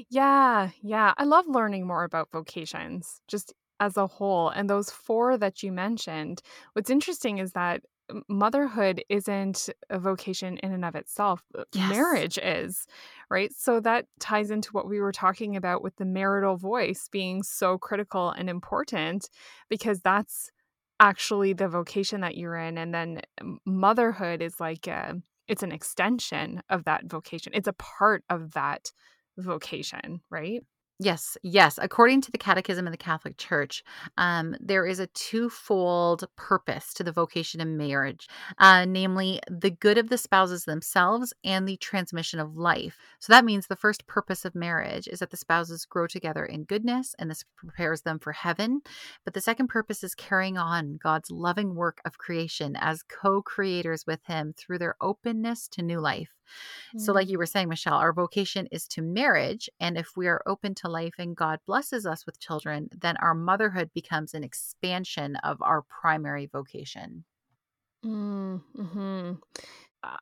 [0.10, 1.14] Yeah, yeah.
[1.18, 4.50] I love learning more about vocations just as a whole.
[4.50, 6.42] And those four that you mentioned,
[6.74, 11.44] what's interesting is that m- motherhood isn't a vocation in and of itself.
[11.58, 11.90] uh, Yes.
[11.90, 12.88] Marriage is,
[13.30, 13.54] right?
[13.54, 17.78] So that ties into what we were talking about with the marital voice being so
[17.78, 19.30] critical and important
[19.70, 20.50] because that's
[21.00, 23.22] actually the vocation that you're in and then
[23.66, 25.14] motherhood is like a,
[25.48, 28.92] it's an extension of that vocation it's a part of that
[29.38, 30.64] vocation right
[31.00, 31.78] Yes, yes.
[31.80, 33.84] According to the Catechism of the Catholic Church,
[34.18, 40.00] um, there is a twofold purpose to the vocation of marriage, uh, namely the good
[40.00, 42.98] of the spouses themselves and the transmission of life.
[43.20, 46.64] So that means the first purpose of marriage is that the spouses grow together in
[46.64, 48.82] goodness, and this prepares them for heaven.
[49.24, 54.08] But the second purpose is carrying on God's loving work of creation as co creators
[54.08, 56.38] with Him through their openness to new life.
[56.98, 57.32] So, like mm.
[57.32, 59.70] you were saying, Michelle, our vocation is to marriage.
[59.80, 63.34] And if we are open to life and God blesses us with children, then our
[63.34, 67.24] motherhood becomes an expansion of our primary vocation.
[68.06, 69.34] Mm-hmm.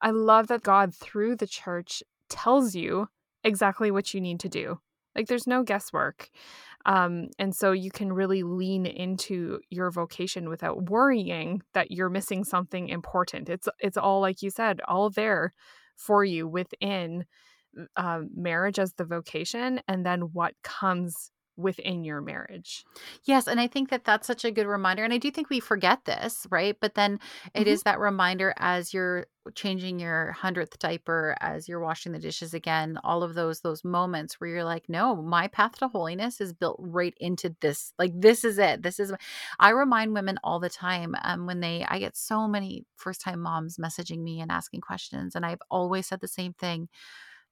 [0.01, 3.07] I love that God, through the church, tells you
[3.43, 4.79] exactly what you need to do.
[5.15, 6.29] Like, there's no guesswork.
[6.85, 12.43] Um, and so you can really lean into your vocation without worrying that you're missing
[12.43, 13.49] something important.
[13.49, 15.53] It's it's all like you said, all there
[15.95, 17.25] for you within
[17.97, 22.83] um, marriage as the vocation and then what comes within your marriage.
[23.23, 25.59] Yes, and I think that that's such a good reminder and I do think we
[25.59, 26.75] forget this, right?
[26.79, 27.19] But then
[27.53, 27.69] it mm-hmm.
[27.69, 32.97] is that reminder as you're changing your 100th diaper, as you're washing the dishes again,
[33.03, 36.77] all of those those moments where you're like, "No, my path to holiness is built
[36.79, 37.93] right into this.
[37.99, 38.81] Like this is it.
[38.81, 39.13] This is
[39.59, 43.77] I remind women all the time um when they I get so many first-time moms
[43.77, 46.89] messaging me and asking questions and I've always said the same thing.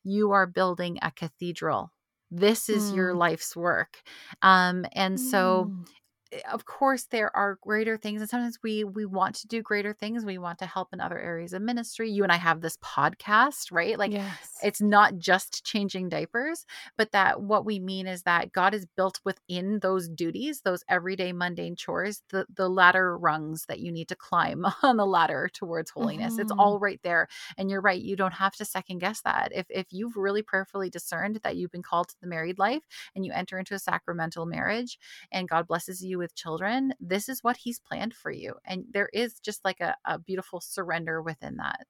[0.04, 1.92] You are building a cathedral
[2.34, 2.96] this is mm.
[2.96, 4.02] your life's work
[4.42, 5.86] um and so mm.
[6.34, 9.94] Eh, of course there are greater things and sometimes we we want to do greater
[9.94, 12.78] things we want to help in other areas of ministry you and i have this
[12.78, 14.58] podcast right like yes.
[14.64, 16.66] it's not just changing diapers
[16.98, 21.32] but that what we mean is that god is built within those duties those everyday
[21.32, 25.92] mundane chores the the ladder rungs that you need to climb on the ladder towards
[25.92, 26.42] holiness mm-hmm.
[26.42, 29.66] it's all right there and you're right you don't have to second guess that if
[29.70, 32.84] if you've really prayerfully discerned that you've been called to the married life
[33.16, 34.98] and you enter into a sacramental marriage
[35.32, 38.56] and god blesses you with children, this is what he's planned for you.
[38.66, 41.86] And there is just like a, a beautiful surrender within that.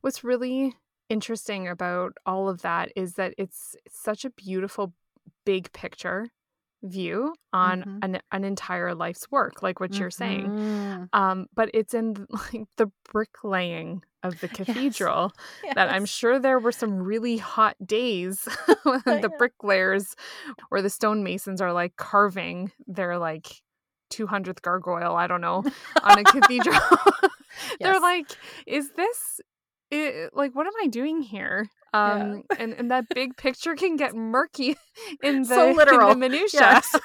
[0.00, 0.74] What's really
[1.08, 4.94] interesting about all of that is that it's such a beautiful
[5.44, 6.30] big picture
[6.84, 7.98] view on mm-hmm.
[8.02, 10.02] an, an entire life's work like what mm-hmm.
[10.02, 11.04] you're saying mm-hmm.
[11.12, 15.46] um but it's in like the bricklaying of the cathedral yes.
[15.64, 15.74] Yes.
[15.76, 18.46] that i'm sure there were some really hot days
[18.82, 20.14] when the bricklayers
[20.70, 23.62] or the stonemasons are like carving their like
[24.12, 25.64] 200th gargoyle i don't know
[26.02, 26.78] on a cathedral
[27.80, 28.26] they're like
[28.66, 29.40] is this
[29.90, 32.56] it, like what am i doing here um yeah.
[32.58, 34.76] and, and that big picture can get murky
[35.22, 36.10] in the, so literal.
[36.10, 36.94] in the minutia yes.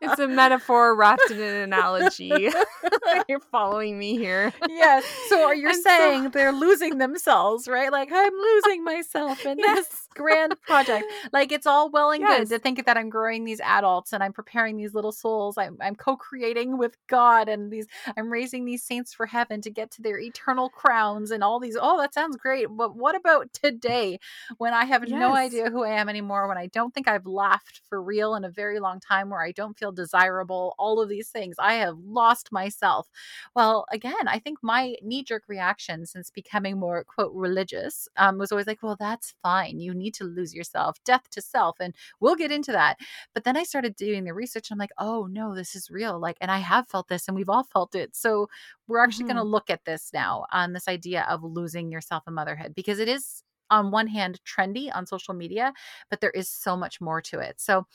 [0.00, 2.50] it's a metaphor wrapped in an analogy
[3.28, 6.28] you're following me here yes so you're and saying so...
[6.30, 9.88] they're losing themselves right like i'm losing myself in yes.
[9.88, 12.40] this grand project like it's all well and yes.
[12.40, 15.76] good to think that i'm growing these adults and i'm preparing these little souls i'm,
[15.80, 20.02] I'm co-creating with god and these i'm raising these saints for heaven to get to
[20.02, 22.66] their eternal crowns and all these oh that sounds great great.
[22.70, 24.18] But what about today
[24.56, 25.20] when I have yes.
[25.20, 28.44] no idea who I am anymore, when I don't think I've laughed for real in
[28.44, 31.56] a very long time, where I don't feel desirable, all of these things?
[31.58, 33.06] I have lost myself.
[33.54, 38.50] Well, again, I think my knee jerk reaction since becoming more, quote, religious um, was
[38.50, 39.78] always like, well, that's fine.
[39.78, 41.76] You need to lose yourself, death to self.
[41.80, 42.96] And we'll get into that.
[43.34, 44.70] But then I started doing the research.
[44.70, 46.18] And I'm like, oh, no, this is real.
[46.18, 48.16] Like, and I have felt this and we've all felt it.
[48.16, 48.48] So
[48.86, 49.34] we're actually mm-hmm.
[49.34, 53.08] going to look at this now on this idea of losing yourself motherhood because it
[53.08, 55.72] is on one hand trendy on social media,
[56.10, 57.60] but there is so much more to it.
[57.60, 57.86] So,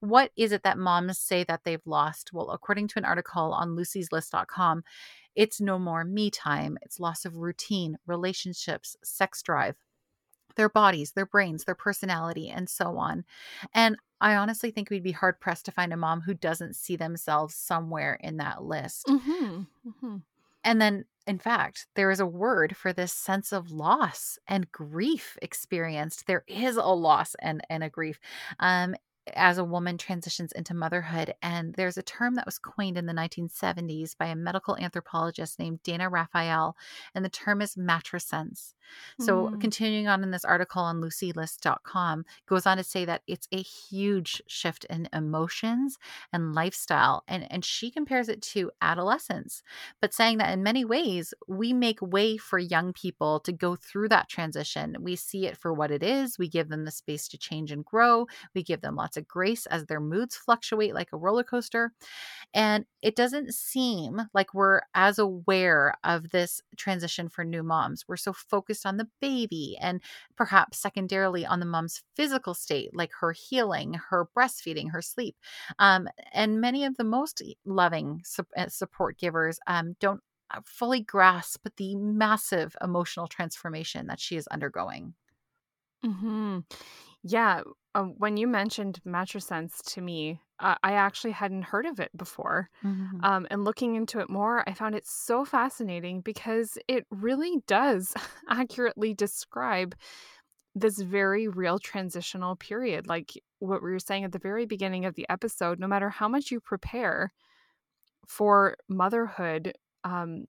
[0.00, 2.32] what is it that moms say that they've lost?
[2.32, 4.84] Well, according to an article on lucieslist.com,
[5.34, 9.76] it's no more me time, it's loss of routine, relationships, sex drive,
[10.56, 13.24] their bodies, their brains, their personality, and so on.
[13.74, 16.96] And I honestly think we'd be hard pressed to find a mom who doesn't see
[16.96, 19.06] themselves somewhere in that list.
[19.06, 19.62] Mm-hmm.
[19.88, 20.16] Mm-hmm.
[20.64, 25.36] And then, in fact, there is a word for this sense of loss and grief
[25.42, 26.26] experienced.
[26.26, 28.18] There is a loss and, and a grief.
[28.60, 28.94] Um,
[29.34, 31.34] as a woman transitions into motherhood.
[31.42, 35.82] And there's a term that was coined in the 1970s by a medical anthropologist named
[35.82, 36.76] Dana Raphael,
[37.14, 38.74] and the term is matrescence.
[39.20, 39.60] So, mm.
[39.60, 44.42] continuing on in this article on lucieslist.com, goes on to say that it's a huge
[44.46, 45.98] shift in emotions
[46.32, 47.24] and lifestyle.
[47.28, 49.62] And, and she compares it to adolescence,
[50.00, 54.08] but saying that in many ways, we make way for young people to go through
[54.08, 54.96] that transition.
[55.00, 57.84] We see it for what it is, we give them the space to change and
[57.84, 61.44] grow, we give them lots lots of grace as their moods fluctuate like a roller
[61.44, 61.92] coaster.
[62.54, 68.04] And it doesn't seem like we're as aware of this transition for new moms.
[68.08, 70.02] We're so focused on the baby and
[70.36, 75.36] perhaps secondarily on the mom's physical state, like her healing, her breastfeeding, her sleep.
[75.78, 78.22] Um, and many of the most loving
[78.56, 84.46] uh, support givers um, don't uh, fully grasp the massive emotional transformation that she is
[84.48, 85.14] undergoing.
[86.02, 86.60] hmm
[87.22, 87.62] Yeah,
[87.94, 92.70] um, when you mentioned matrescence to me, uh, I actually hadn't heard of it before.
[92.84, 93.24] Mm-hmm.
[93.24, 98.14] Um, and looking into it more, I found it so fascinating because it really does
[98.48, 99.94] accurately describe
[100.74, 103.06] this very real transitional period.
[103.06, 106.28] Like what we were saying at the very beginning of the episode, no matter how
[106.28, 107.32] much you prepare
[108.26, 109.74] for motherhood,
[110.04, 110.46] um,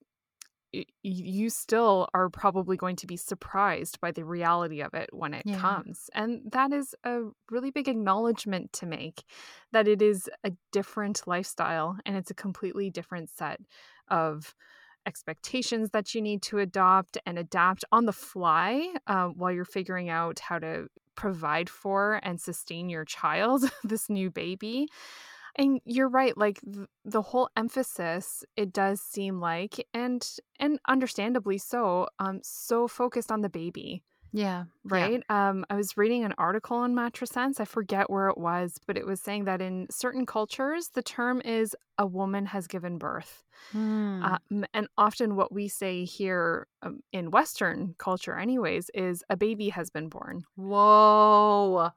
[1.03, 5.45] you still are probably going to be surprised by the reality of it when it
[5.45, 5.53] Yeah.
[5.53, 6.09] comes.
[6.13, 7.21] And that is a
[7.51, 9.23] really big acknowledgement to make
[9.71, 13.59] that it is a different lifestyle and it's a completely different set
[14.07, 14.55] of
[15.05, 20.09] expectations that you need to adopt and adapt on the fly uh, while you're figuring
[20.09, 24.87] out how to provide for and sustain your child, this new baby.
[25.55, 30.27] And you're right, like th- the whole emphasis, it does seem like, and
[30.59, 34.65] and understandably so, um, so focused on the baby, Yeah.
[34.89, 35.09] Yeah.
[35.09, 35.23] right?
[35.29, 37.59] Um, I was reading an article on matrescence.
[37.59, 41.39] I forget where it was, but it was saying that in certain cultures, the term
[41.45, 43.43] is a woman has given birth.
[43.73, 44.33] Mm.
[44.51, 49.69] Um, and often what we say here um, in Western culture, anyways, is a baby
[49.69, 50.45] has been born.
[50.55, 51.91] Whoa.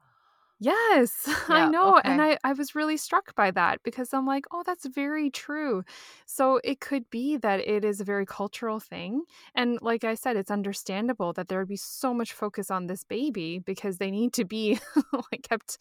[0.59, 1.67] Yes, I Yeah.
[1.67, 2.01] know.
[2.03, 2.21] And Okay.
[2.21, 5.83] I, I was really struck by that because I'm like, oh, that's very true.
[6.25, 9.23] So it could be that it is a very cultural thing.
[9.53, 13.03] And like I said, it's understandable that there would be so much focus on this
[13.03, 14.79] baby because they need to be
[15.31, 15.77] like kept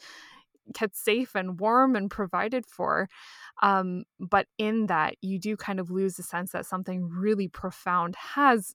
[0.74, 3.08] kept safe and warm and provided for.
[3.62, 8.16] Um, but in that, you do kind of lose the sense that something really profound
[8.16, 8.74] has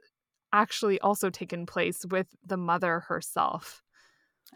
[0.53, 3.83] actually also taken place with the mother herself.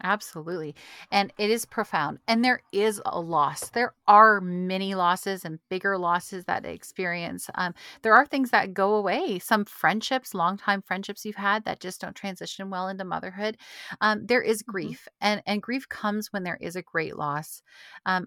[0.02, 0.74] Absolutely.
[1.10, 2.18] And it is profound.
[2.28, 3.70] And there is a loss.
[3.70, 7.48] There are many losses and bigger losses that they experience.
[7.54, 7.72] Um,
[8.02, 9.38] there are things that go away.
[9.38, 13.56] Some friendships, longtime friendships you've had that just don't transition well into motherhood.
[14.02, 14.92] Um, there is Mhm.
[14.92, 17.62] grief, and and grief comes when there is a great loss.
[18.04, 18.26] Um,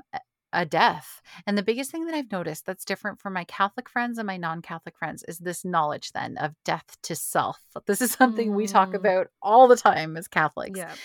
[0.52, 1.22] a death.
[1.46, 4.38] And the biggest thing that I've noticed that's different from my Catholic friends and my
[4.38, 7.62] non Catholic friends is this knowledge then of death to self.
[7.86, 8.96] This is something we talk Mm.
[8.96, 10.96] about all the time as Catholics Yeah.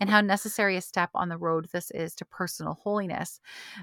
[0.00, 3.40] and how necessary a step on the road this is to personal holiness.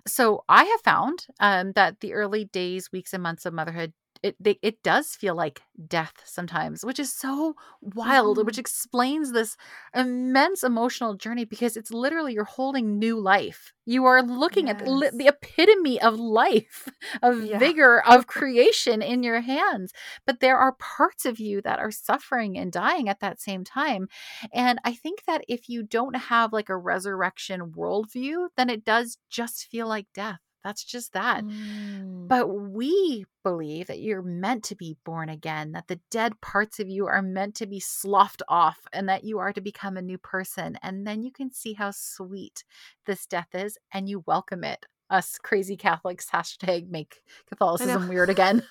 [0.07, 3.93] So I have found um, that the early days, weeks, and months of motherhood.
[4.23, 8.59] It, they, it does feel like death sometimes, which is so wild, which Mhm.
[8.59, 9.55] explains this
[9.93, 13.73] immense emotional journey because it's literally you're holding new life.
[13.85, 15.15] You are looking at li- Yes.
[15.17, 16.89] the epitome of life,
[17.21, 17.59] of Yeah.
[17.59, 19.93] vigor, of creation in your hands.
[20.25, 24.07] But there are parts of you that are suffering and dying at that same time.
[24.51, 29.17] And I think that if you don't have like a resurrection worldview, then it does
[29.29, 30.39] just feel like death.
[30.67, 31.45] That's just that.
[31.45, 32.27] Mm.
[32.27, 36.89] But we believe that you're meant to be born again, that the dead parts of
[36.89, 40.17] you are meant to be sloughed off, and that you are to become a new
[40.17, 40.77] person.
[40.83, 42.65] And then you can see how sweet
[43.05, 44.85] this death is, and you welcome it.
[45.09, 48.61] Us crazy Catholics, hashtag make Catholicism weird again.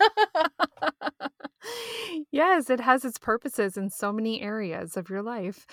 [2.31, 5.67] yes, it has its purposes in so many areas of your life.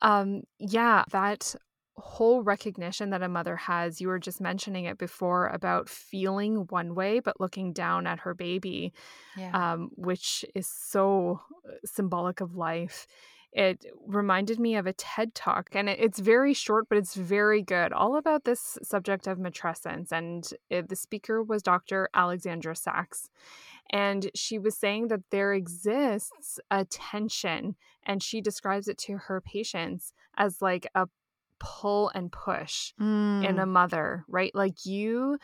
[0.00, 1.54] Um, yeah, that
[1.98, 6.94] whole recognition that a mother has, you were just mentioning it before about feeling one
[6.94, 8.92] way, but looking down at her baby,
[9.36, 9.50] yeah.
[9.52, 13.06] um, which is so uh, symbolic of life.
[13.52, 17.62] It reminded me of a TED talk, and it, it's very short, but it's very
[17.62, 20.12] good, all about this subject of matrescence.
[20.12, 22.10] And it, the speaker was Dr.
[22.14, 23.30] Alexandra Sacks.
[23.90, 29.40] And she was saying that there exists a tension, and she describes it to her
[29.40, 31.08] patients as like a
[31.58, 34.54] pull and push in a Mm, mother, right?
[34.54, 35.38] Like you,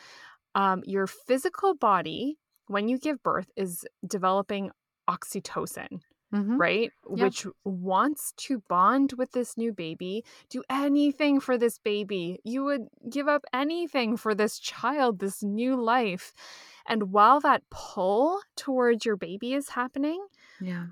[0.55, 4.71] um, your physical body, when you give birth, is developing
[5.09, 6.01] oxytocin
[6.33, 6.59] mhm.
[6.59, 6.91] right?
[7.07, 12.41] Which wants to bond with this new baby, do anything for this baby.
[12.43, 16.33] You would give up anything for this child, this new life.
[16.87, 20.27] And while that pull towards your baby is happening,
[20.61, 20.87] Yeah.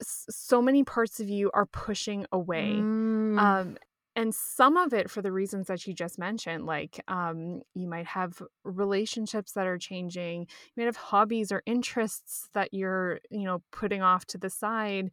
[0.00, 2.76] so many parts of you are pushing away.
[2.80, 3.78] Mm, Um,
[4.16, 8.06] and some of it for the reasons that you just mentioned, like um, you might
[8.06, 13.62] have relationships that are changing, you might have hobbies or interests that you're, you know,
[13.70, 15.10] putting off to the side.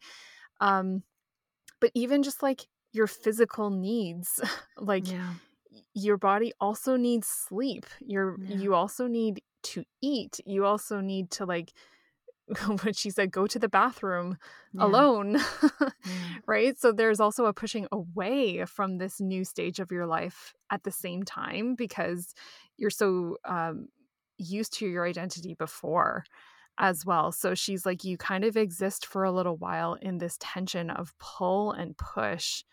[0.62, 1.04] Um,
[1.82, 2.62] but even just like
[2.94, 4.40] your physical needs,
[4.78, 5.34] like yeah.
[5.94, 7.86] your body also needs sleep.
[8.00, 8.56] Your Yeah.
[8.58, 10.40] you also need to eat.
[10.46, 11.74] You also need to like
[12.82, 14.38] what she said go to the bathroom
[14.74, 14.86] Yeah.
[14.86, 15.40] alone.
[15.62, 15.90] Yeah.
[16.48, 16.78] right?
[16.78, 20.92] So there's also a pushing away from this new stage of your life at the
[20.92, 22.34] same time because
[22.78, 23.88] you're so um,
[24.38, 26.26] used to your identity before
[26.80, 27.32] as well.
[27.32, 31.14] So she's like, you kind of exist for a little while in this tension of
[31.20, 32.64] pull and push.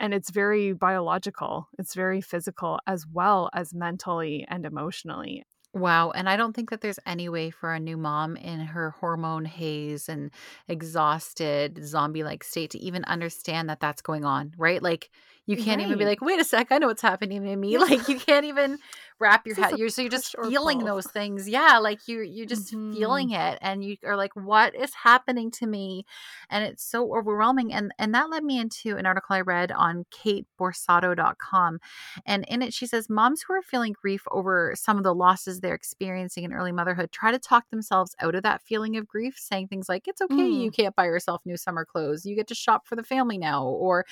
[0.00, 5.44] And it's very biological, it's very physical as well as mentally and emotionally.
[5.74, 6.10] Wow.
[6.10, 9.46] And I don't think that there's any way for a new mom in her hormone
[9.46, 10.30] haze and
[10.68, 14.82] exhausted zombie like state to even understand that that's going on, right?
[14.82, 15.08] Like,
[15.46, 16.06] you can't even be Right.
[16.06, 17.78] like, wait a sec, I know what's happening to me.
[17.82, 18.78] Like, you can't even
[19.22, 19.78] wrap your head.
[19.78, 20.86] You're so you're just feeling pull.
[20.88, 21.48] those things.
[21.48, 21.78] Yeah.
[21.78, 22.92] Like, you, you're just Mhm.
[22.94, 23.58] feeling it.
[23.62, 26.04] And you are like, what is happening to me?
[26.50, 27.72] And it's so overwhelming.
[27.72, 31.78] And, and that led me into an article I read on kateborsato.com.
[32.26, 35.60] And in it, she says moms who are feeling grief over some of the losses
[35.60, 39.36] they're experiencing in early motherhood try to talk themselves out of that feeling of grief,
[39.38, 40.60] saying things like, It's okay, Mm.
[40.64, 42.26] you can't buy yourself new summer clothes.
[42.26, 43.64] You get to shop for the family now.
[43.64, 44.04] Or,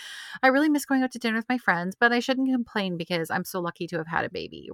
[0.42, 3.30] I really miss going out to dinner with my friends, but I shouldn't complain because
[3.30, 4.70] I'm so lucky to have had a baby.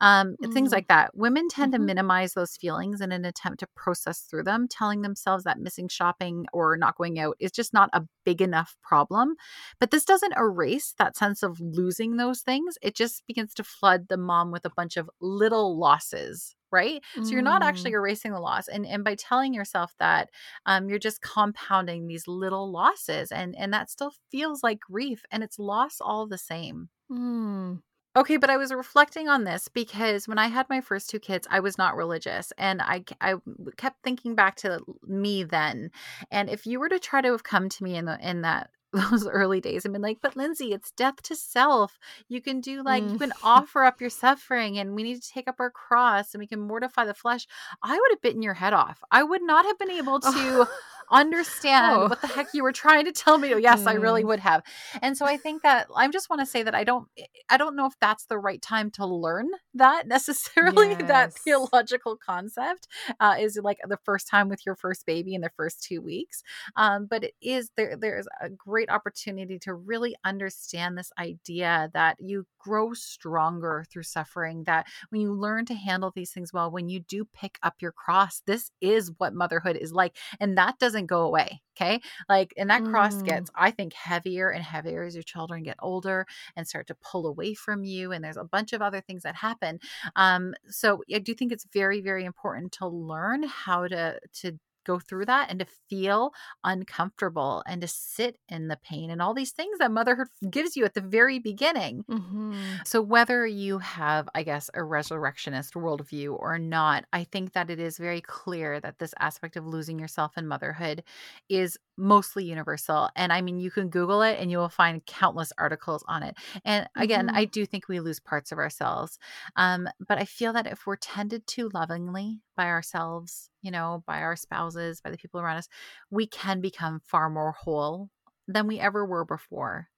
[0.00, 0.72] Um, things Mm.
[0.72, 1.14] like that.
[1.16, 1.86] Women tend to Mhm.
[1.86, 6.46] minimize those feelings in an attempt to process through them, telling themselves that missing shopping
[6.52, 9.34] or not going out is just not a big enough problem.
[9.80, 12.76] But this doesn't erase that sense of losing those things.
[12.82, 16.54] It just begins to flood the mom with a bunch of little losses.
[16.70, 17.02] Right.
[17.22, 17.94] So you're not actually Mm.
[17.94, 18.68] erasing the loss.
[18.68, 20.28] And and by telling yourself that,
[20.66, 23.32] um, you're just compounding these little losses.
[23.32, 26.90] And and that still feels like grief and it's loss all the same.
[27.10, 27.80] Mm.
[28.18, 31.46] Okay, but I was reflecting on this because when I had my first two kids,
[31.52, 33.34] I was not religious, and I, I
[33.76, 35.92] kept thinking back to me then.
[36.32, 38.70] And if you were to try to have come to me in the in that
[39.10, 41.98] those early days and I've been like, "But Lindsay, it's death to self.
[42.28, 43.18] You can do like you Mm.
[43.18, 46.46] can offer up your suffering, and we need to take up our cross, and we
[46.46, 47.46] can mortify the flesh."
[47.82, 49.02] I would have bitten your head off.
[49.10, 50.66] I would not have been able to
[51.10, 52.08] understand Oh.
[52.08, 53.54] what the heck you were trying to tell me.
[53.60, 54.26] Yes, I really Mm.
[54.28, 54.62] would have.
[55.02, 57.08] And so I think that I just want to say that I don't
[57.50, 62.88] I don't know if that's the right time to learn that necessarily that theological concept
[63.20, 66.42] uh, is like the first time with your first baby in the first two weeks.
[66.76, 72.16] Um, but it is there there's a great opportunity to really understand this idea that
[72.20, 76.88] you grow stronger through suffering, that when you learn to handle these things well, when
[76.88, 80.16] you do pick up your cross, this is what motherhood is like.
[80.40, 81.62] And that doesn't go away.
[81.76, 82.00] Okay.
[82.28, 83.22] Like, and that cross Mm.
[83.22, 86.26] gets, I think, heavier and heavier as your children get older
[86.56, 88.10] and start to pull away from you.
[88.12, 89.78] And there's a bunch of other things that happen.
[90.16, 94.58] Um, so I do think it's very, very important to learn how to to
[94.88, 96.32] go through that and to feel
[96.64, 100.84] uncomfortable and to sit in the pain and all these things that motherhood gives you
[100.86, 102.04] at the very beginning.
[102.08, 102.80] Mhm.
[102.84, 107.78] So, whether you have, I guess, a resurrectionist worldview or not, I think that it
[107.80, 111.04] is very clear that this aspect of losing yourself in motherhood
[111.48, 113.10] is mostly universal.
[113.16, 116.36] And I mean, you can Google it and you will find countless articles on it.
[116.64, 117.34] And again, Mhm.
[117.34, 119.18] I do think we lose parts of ourselves.
[119.56, 124.18] Um, but I feel that if we're tended to lovingly by ourselves, you know, by
[124.18, 125.68] our spouses, by the people around us,
[126.10, 128.10] we can become far more whole
[128.48, 129.88] than we ever were before.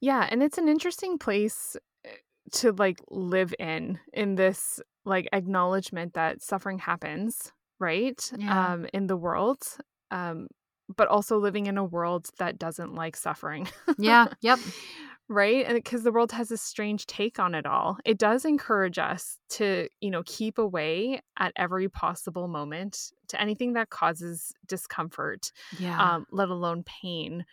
[0.00, 2.10] Yeah, and it's an interesting place uh,
[2.54, 8.20] to like live in in this like acknowledgement that suffering happens, right?
[8.36, 8.72] Yeah.
[8.72, 9.62] Um in the world.
[10.10, 10.48] Um
[10.94, 13.68] but also living in a world that doesn't like suffering.
[13.96, 14.26] Yeah.
[14.42, 14.58] Yep.
[15.28, 15.64] right?
[15.66, 17.98] And because the world has a strange take on it all.
[18.04, 22.98] It does encourage us to, you know, keep away at every possible moment
[23.28, 26.00] to anything that causes discomfort Yeah.
[26.16, 27.44] um, let alone pain,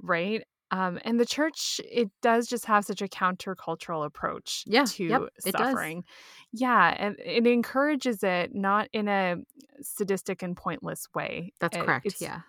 [0.00, 0.44] right?
[0.72, 5.22] Um, and the church, it does just have such a countercultural approach Yeah, to yep,
[5.40, 6.04] suffering.
[6.52, 9.36] Yeah, and it encourages it not in a
[9.82, 11.52] sadistic and pointless way.
[11.58, 12.14] That's It- correct.
[12.20, 12.42] Yeah.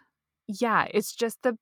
[0.47, 1.57] yeah, it's just the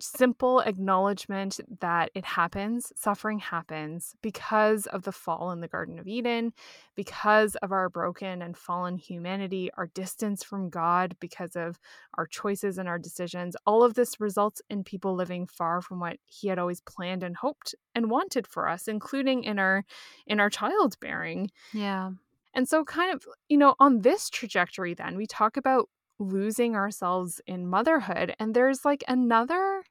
[0.00, 6.06] simple acknowledgement that it happens, suffering happens because of the fall in the Garden of
[6.06, 6.52] Eden,
[6.94, 11.78] because of our broken and fallen humanity, our distance from God because of
[12.16, 13.56] our choices and our decisions.
[13.66, 17.36] All of this results in people living far from what he had always planned and
[17.36, 19.84] hoped and wanted for us, including in our
[20.26, 21.50] in our childbearing.
[21.72, 22.10] Yeah.
[22.54, 25.88] And so, kind of, you know, on this trajectory, then we talk about
[26.18, 28.34] losing ourselves in motherhood.
[28.38, 29.82] And there's like another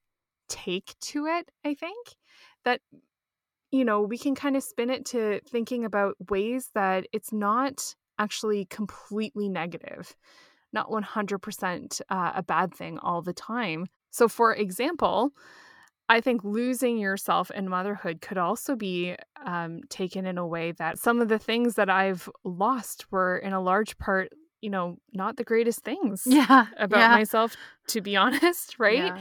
[0.49, 2.15] take to it, I think,
[2.65, 2.82] that,
[3.71, 7.95] you know, we can kind of spin it to thinking about ways that it's not
[8.19, 10.15] actually completely negative,
[10.73, 13.86] not 100% uh, a bad thing all the time.
[14.11, 15.32] So, for example,
[16.09, 19.15] I think losing yourself in motherhood could also be
[19.45, 23.51] um, taken in a way that some of the things that I've lost were, in
[23.51, 24.32] a large part,
[24.62, 26.68] you know, not the greatest things Yeah.
[26.78, 27.10] about yeah.
[27.10, 27.55] myself,
[27.89, 29.14] to be honest, right?
[29.16, 29.18] Yeah.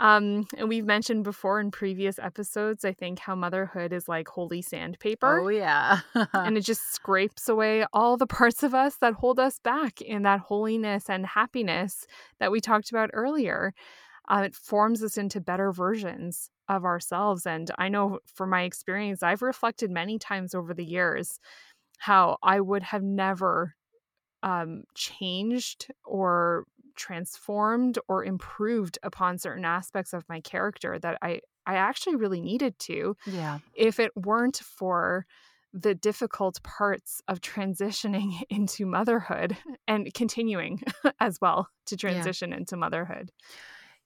[0.00, 4.62] Um, and we've mentioned before in previous episodes, I think how motherhood is like holy
[4.62, 5.40] sandpaper.
[5.40, 6.00] Oh yeah.
[6.32, 10.22] and it just scrapes away all the parts of us that hold us back in
[10.22, 12.06] that holiness and happiness
[12.40, 13.74] that we talked about earlier.
[14.28, 17.44] Uh, it forms us into better versions of ourselves.
[17.46, 21.38] And I know from my experience, I've reflected many times over the years
[21.98, 23.74] how I would have never
[24.42, 26.64] um, changed or
[26.94, 32.78] transformed or improved upon certain aspects of my character that I, I actually really needed
[32.80, 33.58] to yeah.
[33.74, 35.26] if it weren't for
[35.72, 39.56] the difficult parts of transitioning into motherhood
[39.88, 40.82] and continuing
[41.20, 43.30] as well to transition into motherhood.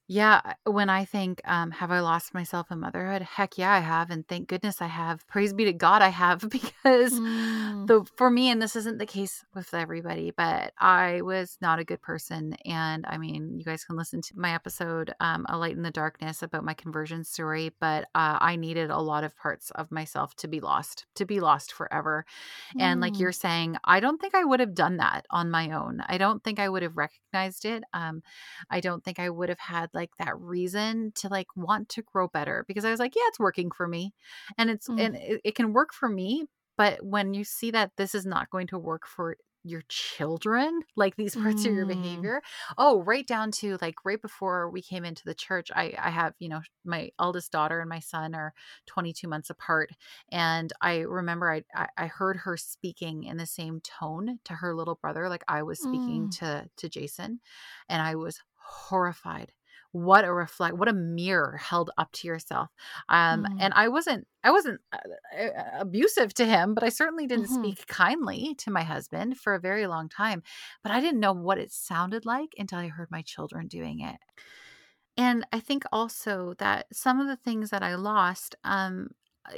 [0.08, 3.22] Yeah, when I think, um, have I lost myself in motherhood?
[3.22, 5.26] Heck yeah, I have, and thank goodness I have.
[5.26, 7.86] Praise be to God, I have because Mm.
[7.86, 11.84] the for me, and this isn't the case with everybody, but I was not a
[11.84, 15.76] good person, and I mean, you guys can listen to my episode, um, "A Light
[15.76, 17.72] in the Darkness," about my conversion story.
[17.80, 21.40] But uh, I needed a lot of parts of myself to be lost, to be
[21.40, 22.24] lost forever.
[22.78, 23.20] And like Mm.
[23.20, 26.00] you're saying, I don't think I would have done that on my own.
[26.06, 27.84] I don't think I would have recognized it.
[27.92, 28.22] Um,
[28.70, 32.28] I don't think I would have had like that reason to like want to grow
[32.28, 34.14] better because I was like, yeah, it's working for me.
[34.58, 34.96] And it's Mm.
[34.98, 38.50] and it, it can work for me, but when you see that this is not
[38.50, 41.86] going to work for your children, like these parts of your Mm.
[41.86, 42.40] behavior.
[42.78, 46.34] Oh, right down to like right before we came into the church, I I have,
[46.38, 48.54] you know, my eldest daughter and my son are
[48.86, 49.90] 22 months apart.
[50.30, 54.74] And I remember I I, I heard her speaking in the same tone to her
[54.74, 56.36] little brother, like I was speaking Mm.
[56.38, 57.40] to to Jason,
[57.88, 59.52] and I was horrified
[59.92, 62.70] what a reflect what a mirror held up to yourself
[63.08, 63.60] um Mm.
[63.60, 64.98] and i wasn't i wasn't uh,
[65.78, 67.46] abusive to him but i certainly didn't Mhm.
[67.48, 70.42] speak kindly to my husband for a very long time
[70.82, 74.16] but i didn't know what it sounded like until i heard my children doing it
[75.16, 79.08] and i think also that some of the things that i lost um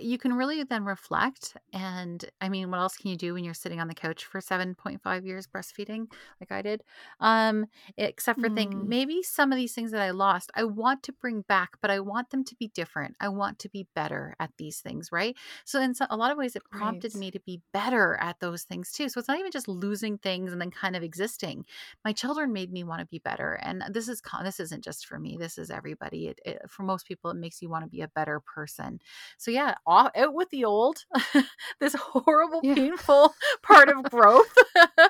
[0.01, 3.55] you can really then reflect and i mean what else can you do when you're
[3.55, 6.07] sitting on the couch for 7.5 years breastfeeding
[6.41, 6.83] like i did
[7.21, 7.67] um
[7.97, 8.75] except for think Mm.
[8.75, 12.01] maybe some of these things that I lost, I want to bring back, but I
[12.01, 13.17] want them to be different.
[13.21, 15.37] I want to be better at these things, right?
[15.65, 17.15] So, in so, a lot of ways, it prompted Right.
[17.15, 19.09] me to be better at those things too.
[19.09, 21.65] So, it's not even just losing things and then kind of existing.
[22.05, 25.07] My children made me want to be better, and this is con- this isn't just
[25.07, 25.37] for me.
[25.39, 26.29] This is everybody.
[26.29, 29.01] It, it, for most people, it makes you want to be a better person.
[29.39, 31.05] So, yeah, off, out with the old.
[31.81, 32.75] this horrible, Yeah.
[32.75, 34.53] painful part of growth.
[34.77, 35.09] um,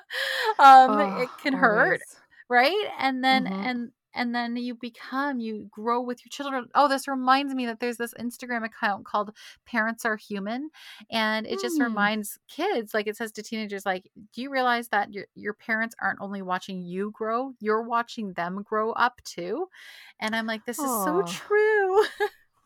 [0.58, 2.16] Oh, it can hurt always.
[2.48, 3.66] right and then Mhm.
[3.66, 7.78] and and then you become you grow with your children oh this reminds me that
[7.78, 9.30] there's this instagram account called
[9.66, 10.70] parents are human
[11.10, 11.84] and it just Mm.
[11.84, 15.94] reminds kids like it says to teenagers like do you realize that your your parents
[16.00, 19.68] aren't only watching you grow you're watching them grow up too
[20.18, 22.04] and i'm like this is so true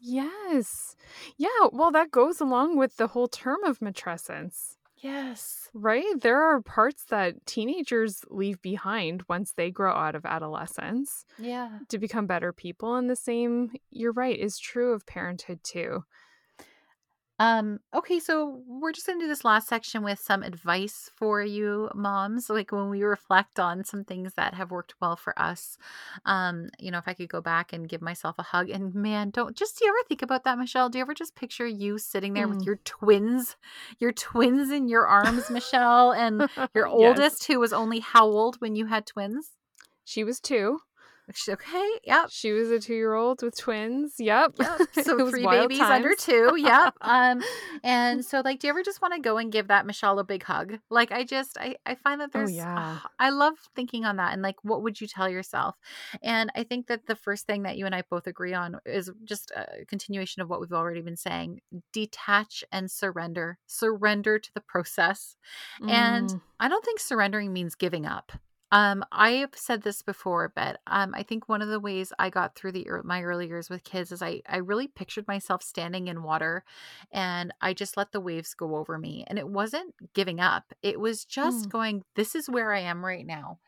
[0.04, 0.96] Yes.
[1.36, 1.68] Yeah.
[1.72, 6.20] Well, that goes along with the whole term of matrescence, yes right?
[6.20, 11.98] There are parts that teenagers leave behind once they grow out of adolescence yeah to
[11.98, 12.96] become better people.
[12.96, 16.04] And the same, you're right, is true of parenthood too.
[17.42, 21.90] Um, okay, so we're just gonna do this last section with some advice for you
[21.94, 25.76] moms, like when we reflect on some things that have worked well for us.
[26.24, 29.30] Um, you know, if I could go back and give myself a hug, and man,
[29.30, 30.88] don't just do you ever think about that, Michelle?
[30.88, 32.66] Do you ever just picture you sitting there with Mm.
[32.66, 33.56] your twins,
[33.98, 36.92] your twins in your arms, Michelle, and your Yes.
[37.16, 39.50] oldest who was only how old when you had twins?
[40.04, 40.80] She was two.
[41.34, 42.28] She- Okay, yep.
[42.30, 44.14] She was a two year old with twins.
[44.18, 44.54] Yep.
[44.58, 44.80] Yep.
[45.04, 46.54] So three babies under two.
[46.58, 46.94] Yep.
[47.00, 47.42] Um,
[47.84, 50.24] and so like, do you ever just want to go and give that Michelle a
[50.24, 50.78] big hug?
[50.90, 52.74] Like, I just, I, I find that Oh, there's, yeah.
[52.76, 55.76] ah, I love thinking on that and like, what would you tell yourself?
[56.22, 59.10] And I think that the first thing that you and I both agree on is
[59.24, 61.60] just a continuation of what we've already been saying:
[61.92, 63.58] detach and surrender.
[63.66, 65.36] Surrender to the process.
[65.88, 66.40] And Mm.
[66.60, 68.32] I don't think surrendering means giving up.
[68.72, 72.56] Um, I've said this before, but um, I think one of the ways I got
[72.56, 76.08] through the ear my early years with kids is I I really pictured myself standing
[76.08, 76.64] in water,
[77.12, 80.72] and I just let the waves go over me, and it wasn't giving up.
[80.82, 81.70] It was just Mm.
[81.70, 82.04] going.
[82.16, 83.60] This is where I am right now,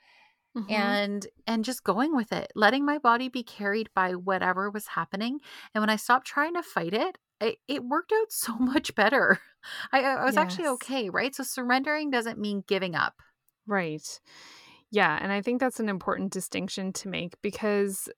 [0.54, 0.98] Mhm.
[0.98, 5.40] and and just going with it, letting my body be carried by whatever was happening.
[5.74, 9.40] And when I stopped trying to fight it, it, it worked out so much better.
[9.92, 11.34] I, I I was actually okay, right?
[11.34, 13.16] So surrendering doesn't mean giving up.
[13.66, 14.20] Right.
[14.94, 15.18] Yeah.
[15.20, 18.08] And I think that's an important distinction to make because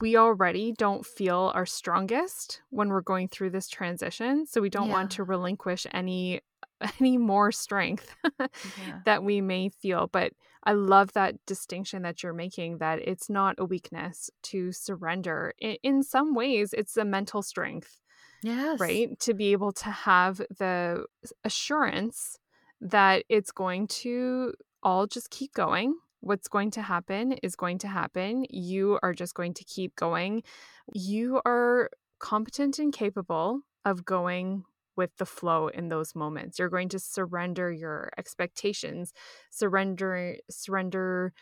[0.00, 4.44] we already don't feel our strongest when we're going through this transition.
[4.46, 4.92] So we don't Yeah.
[4.98, 6.40] want to relinquish any
[7.00, 9.00] any more strength Yeah.
[9.04, 10.08] that we may feel.
[10.12, 10.32] But
[10.64, 15.52] I love that distinction that you're making that it's not a weakness to surrender.
[15.58, 18.00] In, in some ways, it's a mental strength
[18.42, 18.80] Yes.
[18.80, 19.08] right?
[19.20, 21.06] To be able to have the
[21.44, 22.38] assurance
[22.80, 24.52] that it's going to
[24.86, 25.96] all just keep going.
[26.20, 28.46] What's going to happen is going to happen.
[28.48, 30.44] You are just going to keep going.
[30.94, 34.62] You are competent and capable of going
[34.96, 36.60] with the flow in those moments.
[36.60, 39.12] You're going to surrender your expectations,
[39.50, 41.32] surrender surrender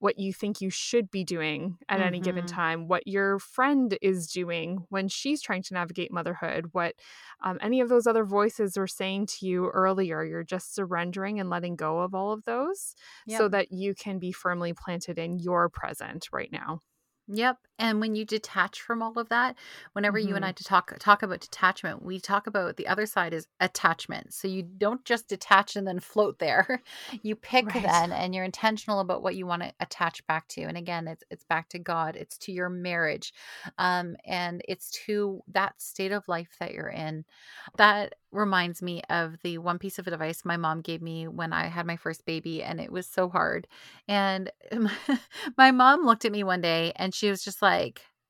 [0.00, 2.46] what you think you should be doing at any given Mhm.
[2.46, 6.94] time, what your friend is doing when she's trying to navigate motherhood, what
[7.42, 10.24] um, any of those other voices were saying to you earlier.
[10.24, 12.94] You're just surrendering and letting go of all of those
[13.26, 16.80] so that you can be firmly planted in your present right now.
[17.28, 17.58] Yep.
[17.80, 19.56] And when you detach from all of that,
[19.94, 20.44] whenever you and.
[20.46, 24.34] I talk talk about detachment, we talk about the other side is attachment.
[24.34, 26.82] So you don't just detach and then float there.
[27.22, 27.82] You pick Right.
[27.82, 30.62] then and you're intentional about what you want to attach back to.
[30.62, 33.32] And again, it's it's back to God, it's to your marriage.
[33.78, 37.24] Um and it's to that state of life that you're in.
[37.76, 41.66] That reminds me of the one piece of advice my mom gave me when I
[41.66, 43.66] had my first baby and it was so hard.
[44.08, 44.50] And
[45.58, 47.69] my mom looked at me one day and she was just like,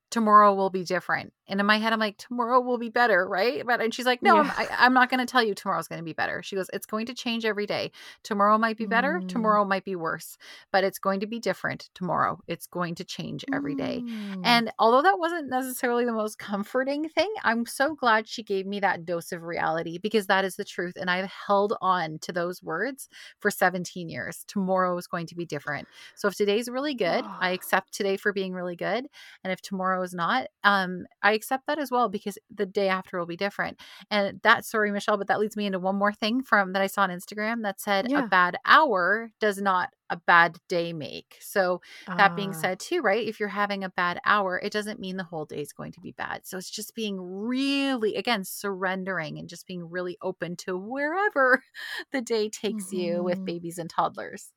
[0.09, 1.33] tomorrow will be different.
[1.51, 3.63] And in my head, I'm like, tomorrow will be better, right?
[3.65, 5.99] But and she's like, no, I'm, I, I'm not going to tell you tomorrow's going
[5.99, 6.41] to be better.
[6.41, 7.91] She goes, it's going to change every day.
[8.23, 9.19] Tomorrow might be better.
[9.21, 9.27] Mm.
[9.27, 10.37] Tomorrow might be worse,
[10.71, 12.39] but it's going to be different tomorrow.
[12.47, 14.01] It's going to change every day.
[14.03, 14.41] Mm.
[14.45, 18.79] And although that wasn't necessarily the most comforting thing, I'm so glad she gave me
[18.79, 20.93] that dose of reality because that is the truth.
[20.95, 24.45] And I've held on to those words for 17 years.
[24.47, 25.87] Tomorrow is going to be different.
[26.15, 27.53] So if today's really good, I Ah.
[27.53, 29.07] accept today for being really good.
[29.43, 33.17] And if tomorrow is not, um, I accept that as well because the day after
[33.19, 33.79] will be different.
[34.09, 36.87] And that sorry, Michelle, but that leads me into one more thing from that I
[36.87, 38.17] saw on Instagram that said Yeah.
[38.17, 41.37] a bad hour does not a bad day make.
[41.41, 41.81] So
[42.17, 42.53] that being Ah.
[42.53, 43.27] said, too, right?
[43.27, 46.01] If you're having a bad hour, it doesn't mean the whole day is going to
[46.01, 46.41] be bad.
[46.45, 51.63] So it's just being really, again, surrendering and just being really open to wherever
[52.11, 53.45] the day takes you with Mhm.
[53.45, 54.51] babies and toddlers.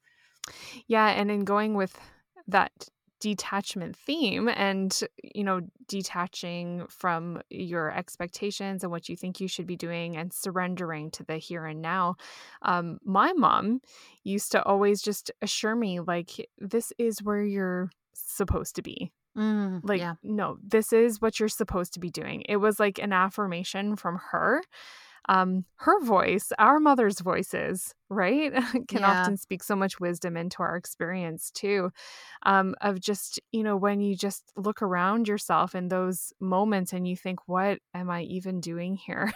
[0.86, 1.98] Yeah, and in going with
[2.46, 2.72] that
[3.24, 9.66] detachment theme and, you know, detaching from your expectations and what you think you should
[9.66, 12.16] be doing and surrendering to the here and now.
[12.60, 13.80] Um, my mom
[14.24, 19.10] used to always just assure me, like, this is where you're supposed to be.
[19.38, 20.16] Mm, Like, yeah.
[20.22, 22.42] no, this is what you're supposed to be doing.
[22.46, 24.60] It was like an affirmation from her
[25.28, 28.52] um her voice our mother's voices right
[28.88, 29.04] can Yeah.
[29.04, 31.90] often speak so much wisdom into our experience too
[32.44, 37.08] um of just you know when you just look around yourself in those moments and
[37.08, 39.32] you think what am i even doing here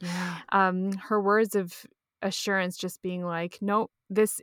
[0.00, 0.40] Yeah.
[0.52, 1.86] um her words of
[2.22, 4.40] assurance just being like no this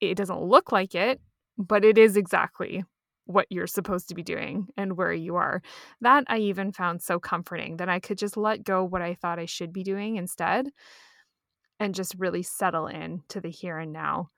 [0.00, 1.20] it doesn't look like it
[1.58, 2.84] but it is exactly
[3.26, 5.62] what you're supposed to be doing and where you are.
[6.00, 9.38] That I even found so comforting that I could just let go what I thought
[9.38, 10.68] I should be doing instead
[11.80, 14.30] and just really settle in to the here and now.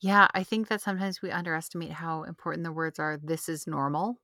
[0.00, 3.18] Yeah, I think that sometimes we underestimate how important the words are.
[3.20, 4.20] This is normal,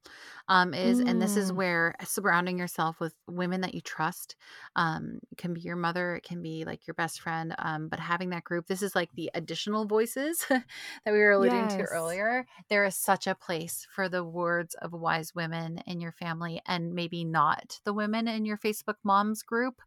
[0.46, 1.54] um, is and this is Mm.
[1.54, 4.36] where surrounding yourself with women that you trust,
[4.76, 7.98] um, it can be your mother, it can be like your best friend, um, but
[7.98, 10.64] having that group, this is like the additional voices that
[11.06, 11.82] we were alluding to Yes.
[11.82, 12.46] earlier.
[12.68, 16.94] There is such a place for the words of wise women in your family, and
[16.94, 19.80] maybe not the women in your Facebook moms group.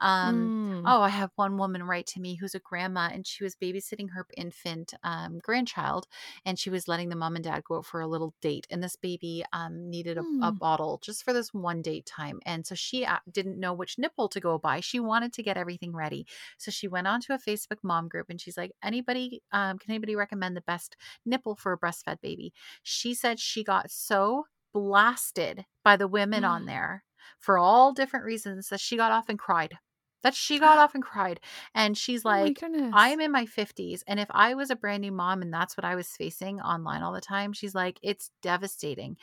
[0.00, 0.86] Um, Mm.
[0.86, 4.10] Oh, I have one woman write to me who's a grandma and she was babysitting
[4.14, 6.06] her infant um, grandchild
[6.44, 8.66] and she was letting the mom and dad go out for a little date.
[8.70, 10.58] And this baby um, needed a, a Mm.
[10.58, 12.40] bottle just for this one date time.
[12.46, 14.80] And so she uh, didn't know which nipple to go by.
[14.80, 16.26] She wanted to get everything ready.
[16.58, 20.16] So she went onto a Facebook mom group and she's like, anybody, um, can anybody
[20.16, 22.52] recommend the best nipple for a breastfed baby?
[22.82, 27.04] She said she got so blasted by the women on there
[27.38, 29.78] for all different reasons that she got off and cried
[30.24, 31.38] that she got off and cried
[31.74, 32.90] and she's Oh like goodness.
[32.92, 35.84] i'm in my 50s and if i was a brand new mom and that's what
[35.84, 39.16] i was facing online all the time she's like it's devastating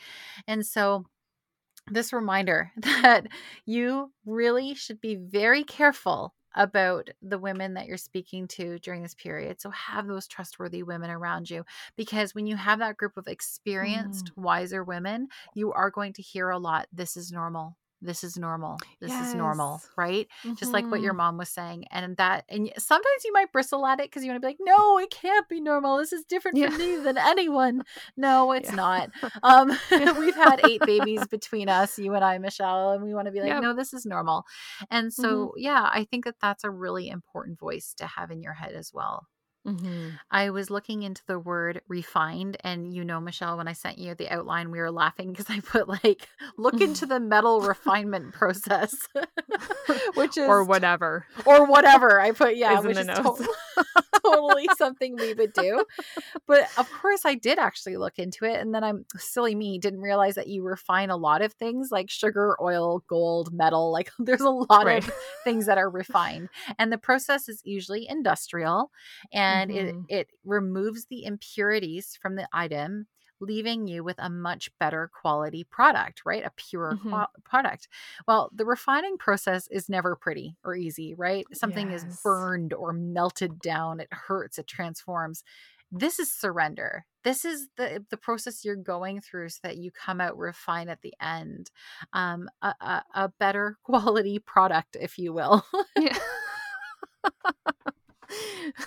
[0.46, 1.04] and so
[1.90, 3.26] this reminder that
[3.66, 9.14] you really should be very careful about the women that you're speaking to during this
[9.14, 9.60] period.
[9.60, 11.64] So have those trustworthy women around you
[11.96, 14.42] because when you have that group of experienced, mm.
[14.42, 17.76] wiser women, you are going to hear a lot this is normal.
[18.02, 18.78] This is normal.
[19.00, 19.90] This is normal, Yes.
[19.96, 20.28] right?
[20.56, 21.18] Just like what your Mhm.
[21.18, 21.86] mom was saying.
[21.90, 24.58] And that, and sometimes you might bristle at it because you want to be like,
[24.60, 25.98] no, it can't be normal.
[25.98, 26.70] This is different Yeah.
[26.70, 27.84] for me than anyone.
[28.16, 28.74] No, it's Yeah.
[28.74, 29.10] not.
[29.42, 29.70] Um,
[30.18, 33.40] we've had eight babies between us, you and I, Michelle, and we want to be
[33.40, 33.62] like, Yep.
[33.62, 34.44] no, this is normal.
[34.90, 38.54] And so, yeah, I think that that's a really important voice to have in your
[38.54, 39.26] head as well.
[39.66, 40.18] Mhm.
[40.30, 44.14] I was looking into the word refined, and you know, Michelle, when I sent you
[44.14, 48.92] the outline, we were laughing because I put like, look into the metal refinement process,
[50.14, 51.26] which is or whatever.
[51.46, 52.20] or whatever.
[52.20, 53.48] I put, yeah, Is which is to-
[54.24, 55.84] totally something we would do.
[56.46, 58.60] But of course, I did actually look into it.
[58.60, 62.10] And then I'm silly me, didn't realize that you refine a lot of things like
[62.10, 63.92] sugar, oil, gold, metal.
[63.92, 65.06] Like there's a lot Right.
[65.06, 65.12] of
[65.44, 66.48] things that are refined.
[66.78, 68.90] And the process is usually industrial
[69.32, 70.04] and Mhm.
[70.08, 73.06] it, it removes the impurities from the item.
[73.40, 76.44] Leaving you with a much better quality product, right?
[76.44, 77.10] A pure Mhm.
[77.10, 77.88] qua- product.
[78.28, 81.44] Well, the refining process is never pretty or easy, right?
[81.52, 83.98] Something is burned or melted down.
[83.98, 85.42] It hurts, it transforms.
[85.90, 87.04] This is surrender.
[87.24, 91.02] This is the the process you're going through so that you come out refined at
[91.02, 91.72] the end.
[92.12, 95.64] Um, a, a, a better quality product, if you will.
[95.98, 96.16] Yeah.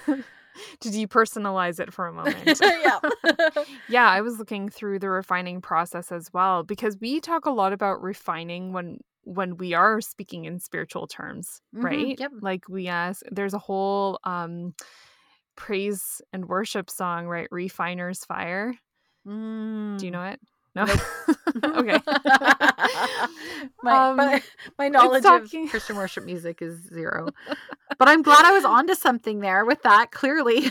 [0.79, 2.59] Did depersonalize it for a moment?
[2.61, 2.99] yeah.
[3.87, 7.73] yeah, I was looking through the refining process as well because we talk a lot
[7.73, 12.19] about refining when when we are speaking in spiritual terms, Mhm, right?
[12.19, 12.31] yep.
[12.41, 14.73] Like we ask there's a whole um
[15.55, 17.47] praise and worship song, right?
[17.51, 18.75] Refiner's Fire.
[19.97, 20.11] Do you Mm.
[20.11, 20.39] know it?
[20.75, 20.85] No.
[20.85, 20.99] Nope.
[21.63, 21.99] okay.
[23.83, 24.41] my, Um, my,
[24.77, 27.29] my knowledge talking- of Christian worship music is zero.
[27.97, 30.69] But I'm glad I was onto something there with that, clearly.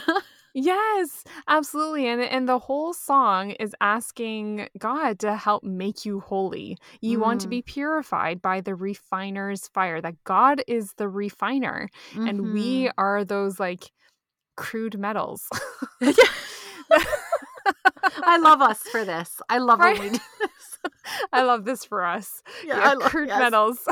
[0.53, 2.07] Yes, absolutely.
[2.07, 6.77] And and the whole song is asking God to help make you holy.
[7.01, 7.51] You want to Mm.
[7.51, 10.01] be purified by the refiner's fire.
[10.01, 12.93] That God is the refiner and we Mhm.
[12.99, 13.91] are those like
[14.57, 15.49] crude metals.
[18.23, 19.41] I love us for this.
[19.49, 19.99] I love Right?
[19.99, 20.93] when we do this.
[21.33, 22.43] I love this for us.
[22.65, 23.39] Yeah, I love- crude yes.
[23.39, 23.79] metals.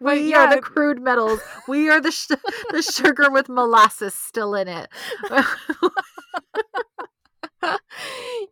[0.00, 1.40] We yeah, are the crude metals.
[1.66, 2.26] We are the sh-
[2.70, 4.88] the sugar with molasses still in it.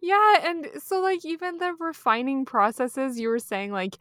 [0.00, 3.98] yeah, and so like even the refining processes you were saying like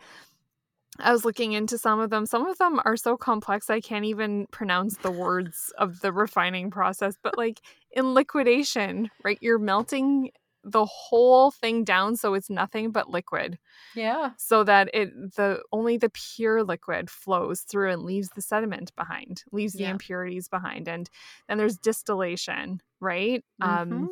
[0.99, 2.25] I was looking into some of them.
[2.25, 6.69] Some of them are so complex I can't even pronounce the words of the refining
[6.71, 7.59] process, but like
[7.91, 9.37] in liquidation, right?
[9.41, 10.31] You're melting
[10.63, 13.57] the whole thing down so it's nothing but liquid
[13.95, 14.31] yeah.
[14.37, 19.43] so that it the only the pure liquid flows through and leaves the sediment behind
[19.51, 21.09] leaves the impurities behind and
[21.47, 24.07] then there's distillation right um Mhm.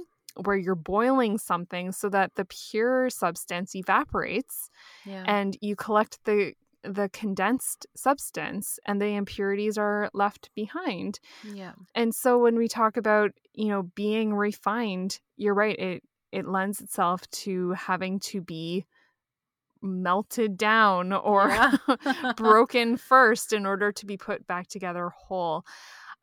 [0.46, 4.70] where you're boiling something so that the pure substance evaporates
[5.06, 5.24] Yeah.
[5.28, 11.74] and you collect the the condensed substance and the impurities are left behind yeah.
[11.94, 16.82] and so when we talk about you know being refined you're right it it lends
[16.82, 18.86] itself to having to be
[19.82, 22.34] melted down or Yeah.
[22.38, 25.66] broken first in order to be put back together whole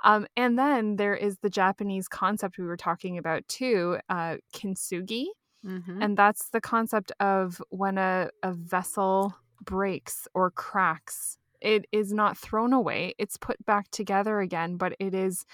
[0.05, 5.27] um, and then there is the japanese concept we were talking about too uh, kintsugi
[5.65, 6.05] Mhm.
[6.05, 9.35] and that's the concept of when a, a vessel
[9.65, 15.15] breaks or cracks it is not thrown away it's put back together again but it
[15.15, 15.47] is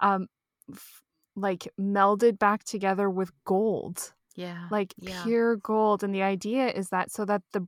[0.00, 0.26] um
[0.72, 1.01] f-
[1.34, 4.66] like melded back together with gold yeah.
[4.70, 5.22] like yeah.
[5.22, 7.66] pure gold and the idea is that so that the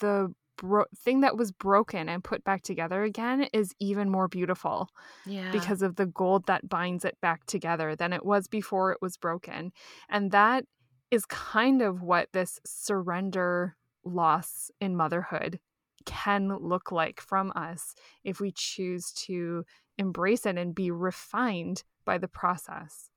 [0.00, 4.90] the bro- thing that was broken and put back together again is even more beautiful
[5.24, 5.50] yeah.
[5.50, 9.16] because of the gold that binds it back together than it was before it was
[9.16, 9.72] broken.
[10.10, 10.64] And that
[11.10, 15.58] is kind of what this surrender loss in motherhood
[16.04, 17.94] can look like from us
[18.24, 19.64] if we choose to
[19.96, 23.10] embrace it and be refined by the process.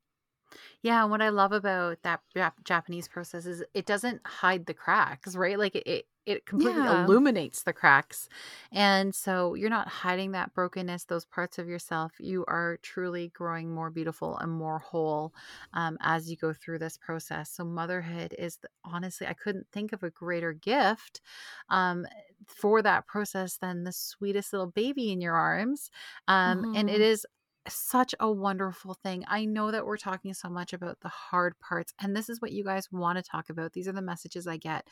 [0.81, 4.73] Yeah, and what I love about that Jap- Japanese process is it doesn't hide the
[4.73, 5.57] cracks, right?
[5.57, 7.07] Like it, it, completely Yeah.
[7.07, 8.29] illuminates the cracks.
[8.71, 12.13] And so you're not hiding that brokenness, those parts of yourself.
[12.19, 15.33] You are truly growing more beautiful and more whole
[15.73, 17.51] um, as you go through this process.
[17.51, 21.21] So motherhood is the, honestly, I couldn't think of a greater gift
[21.69, 22.05] um,
[22.47, 25.89] for that process than the sweetest little baby in your arms.
[26.27, 27.01] Um, And it Mhm.
[27.01, 27.25] is
[27.67, 29.23] such a wonderful thing.
[29.27, 32.51] I know that we're talking so much about the hard parts, and this is what
[32.51, 33.73] you guys want to talk about.
[33.73, 34.87] These are the messages I get.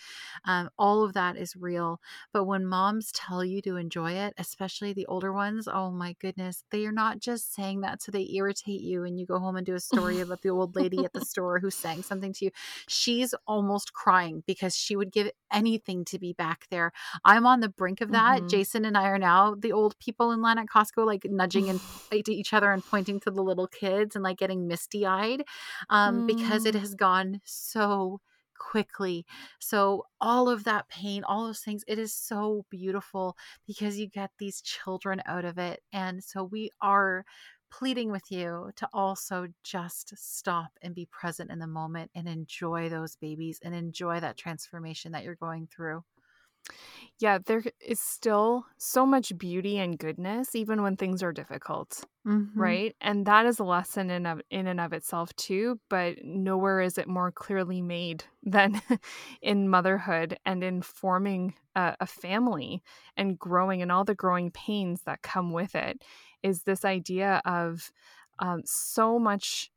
[0.46, 2.00] Um, all of that is real.
[2.32, 6.64] But when moms tell you to enjoy it, especially the older ones, oh my goodness,
[6.72, 9.66] they are not just saying that so they irritate you and you go home and
[9.66, 12.52] do a story about the old lady at the store who sang something to you.
[12.88, 16.92] She's almost crying because she would give anything to be back there.
[17.26, 18.40] I'm on the brink of that.
[18.40, 18.48] Mm-hmm.
[18.48, 21.82] Jason and I are now the old people in line at Costco, like nudging and
[22.10, 25.44] fight to each other and pointing to the little kids and like getting misty eyed
[25.90, 26.28] um, mm.
[26.28, 26.80] because it mm.
[26.80, 28.20] has gone so
[28.60, 29.26] quickly.
[29.60, 33.36] So, all of that pain, all those things, it is so beautiful
[33.66, 35.82] because you get these children out of it.
[35.92, 37.26] And so, we are
[37.72, 42.90] pleading with you to also just stop and be present in the moment and enjoy
[42.90, 46.04] those babies and enjoy that transformation that you're going through.
[47.20, 52.60] Yeah, there is still so much beauty and goodness even when things are difficult, mm-hmm.
[52.60, 52.96] right?
[53.02, 56.98] And that is a lesson in of, in and of itself too, but nowhere is
[56.98, 58.82] it more clearly made than
[59.42, 62.82] in motherhood and in forming a, a family
[63.18, 66.02] and growing and all the growing pains that come with it
[66.42, 67.92] is this idea of
[68.40, 69.72] um, so much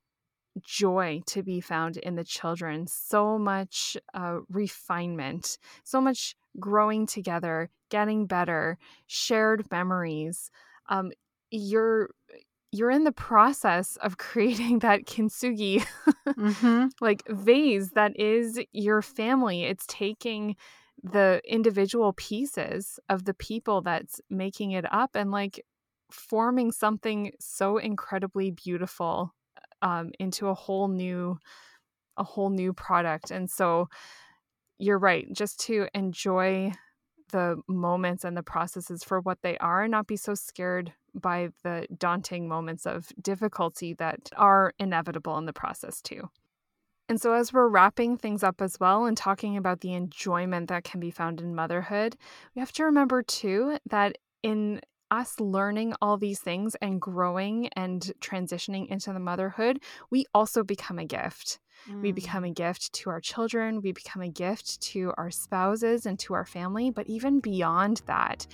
[0.61, 7.71] joy to be found in the children, so much uh, refinement, so much growing together,
[7.91, 10.51] getting better, shared memories.
[10.89, 11.13] Um,
[11.51, 12.11] you're
[12.75, 15.85] you're in the process of creating that kintsugi
[16.27, 16.87] mm-hmm.
[17.01, 19.65] like vase that is your family.
[19.65, 20.57] It's taking
[21.03, 25.65] the individual pieces of the people that's making it up and like
[26.11, 29.35] forming something so incredibly beautiful
[29.83, 31.39] um, into a whole new
[32.17, 33.89] a whole new product and so
[34.79, 36.73] you're right just to enjoy
[37.33, 41.49] the moments and the processes for what they are and not be so scared by
[41.65, 46.29] the daunting moments of difficulty that are inevitable in the process too.
[47.09, 50.85] And so, as we're wrapping things up as well and talking about the enjoyment that
[50.85, 52.17] can be found in motherhood,
[52.55, 54.81] we have to remember too that in
[55.13, 59.79] us learning all these things and growing and transitioning into the motherhood,
[60.11, 61.61] we also become a gift.
[61.91, 62.01] Mm.
[62.01, 66.19] We become a gift to our children, we become a gift to our spouses and
[66.21, 68.47] to our family, but even beyond that.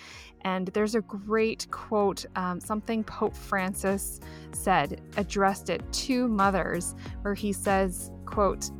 [0.42, 4.18] And there's a great quote, um, something Pope Francis
[4.52, 8.70] said, addressed it to mothers, where he says, quote,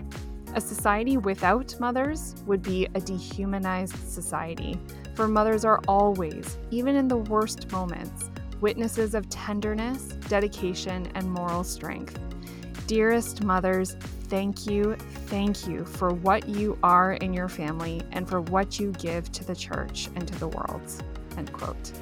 [0.55, 4.81] a society without mothers would be a dehumanized society
[5.19, 11.65] for mothers are always, even in the worst moments, witnesses of tenderness, dedication, and moral
[11.65, 12.21] strength.
[12.87, 13.97] Dearest mothers,
[14.29, 14.95] thank you,
[15.27, 19.45] thank you for what you are in your family and for what you give to
[19.45, 20.83] the church and to the world.
[21.37, 21.93] End quote.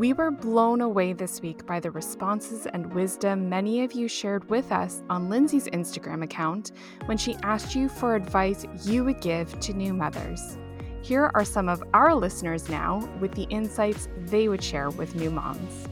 [0.00, 4.48] We were blown away this week by the responses and wisdom many of you shared
[4.48, 6.72] with us on Lindsay's Instagram account
[7.04, 10.56] when she asked you for advice you would give to new mothers.
[11.02, 15.30] Here are some of our listeners now with the insights they would share with new
[15.30, 15.86] moms.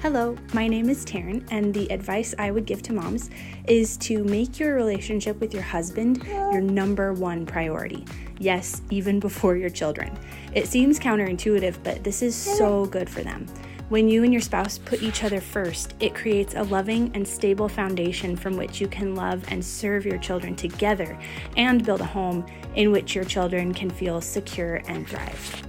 [0.00, 3.28] Hello, my name is Taryn, and the advice I would give to moms
[3.66, 8.06] is to make your relationship with your husband your number one priority.
[8.38, 10.16] Yes, even before your children.
[10.54, 13.46] It seems counterintuitive, but this is so good for them.
[13.90, 17.68] When you and your spouse put each other first, it creates a loving and stable
[17.68, 21.18] foundation from which you can love and serve your children together
[21.56, 25.62] and build a home in which your children can feel secure and thrive.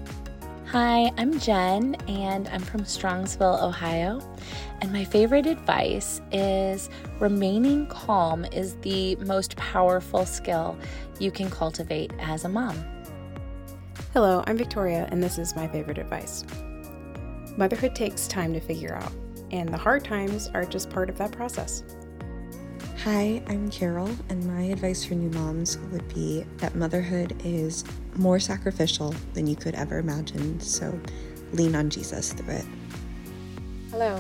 [0.67, 4.21] Hi, I'm Jen, and I'm from Strongsville, Ohio.
[4.81, 10.77] And my favorite advice is remaining calm is the most powerful skill
[11.19, 12.77] you can cultivate as a mom.
[14.11, 16.43] Hello, I'm Victoria, and this is my favorite advice.
[17.57, 19.11] Motherhood takes time to figure out,
[19.51, 21.83] and the hard times are just part of that process.
[23.03, 27.83] Hi, I'm Carol, and my advice for new moms would be that motherhood is
[28.15, 30.99] more sacrificial than you could ever imagine, so
[31.53, 32.65] lean on Jesus through it.
[33.91, 34.19] Hello,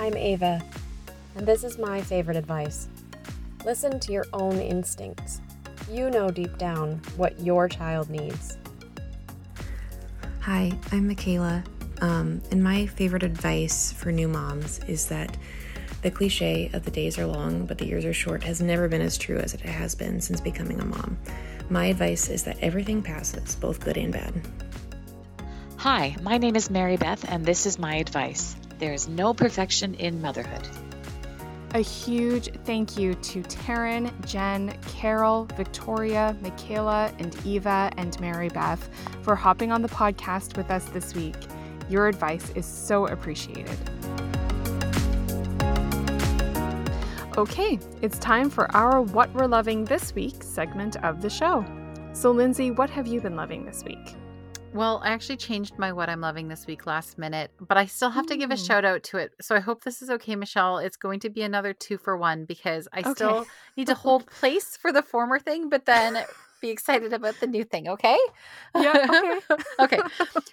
[0.00, 0.60] I'm Ava,
[1.36, 2.88] and this is my favorite advice.
[3.64, 5.40] Listen to your own instincts.
[5.88, 8.57] You know deep down what your child needs.
[10.48, 11.62] Hi, I'm Michaela,
[12.00, 15.36] um, and my favorite advice for new moms is that
[16.00, 19.02] the cliche of the days are long, but the years are short has never been
[19.02, 21.18] as true as it has been since becoming a mom.
[21.68, 24.32] My advice is that everything passes, both good and bad.
[25.76, 29.96] Hi, my name is Mary Beth, and this is my advice there is no perfection
[29.96, 30.66] in motherhood.
[31.74, 38.88] A huge thank you to Taryn, Jen, Carol, Victoria, Michaela, and Eva and Mary Beth
[39.20, 41.36] for hopping on the podcast with us this week.
[41.90, 43.78] Your advice is so appreciated.
[47.36, 51.66] Okay, it's time for our What We're Loving This Week segment of the show.
[52.14, 54.16] So, Lindsay, what have you been loving this week?
[54.72, 58.10] Well, I actually changed my what I'm loving this week last minute, but I still
[58.10, 58.66] have to give a Mm.
[58.66, 59.34] shout out to it.
[59.40, 60.78] So I hope this is okay, Michelle.
[60.78, 63.14] It's going to be another two for one because I Okay.
[63.14, 66.24] still need to hold place for the former thing, but then
[66.60, 68.18] be excited about the new thing, okay?
[68.74, 69.40] Yeah, okay.
[69.80, 70.02] okay.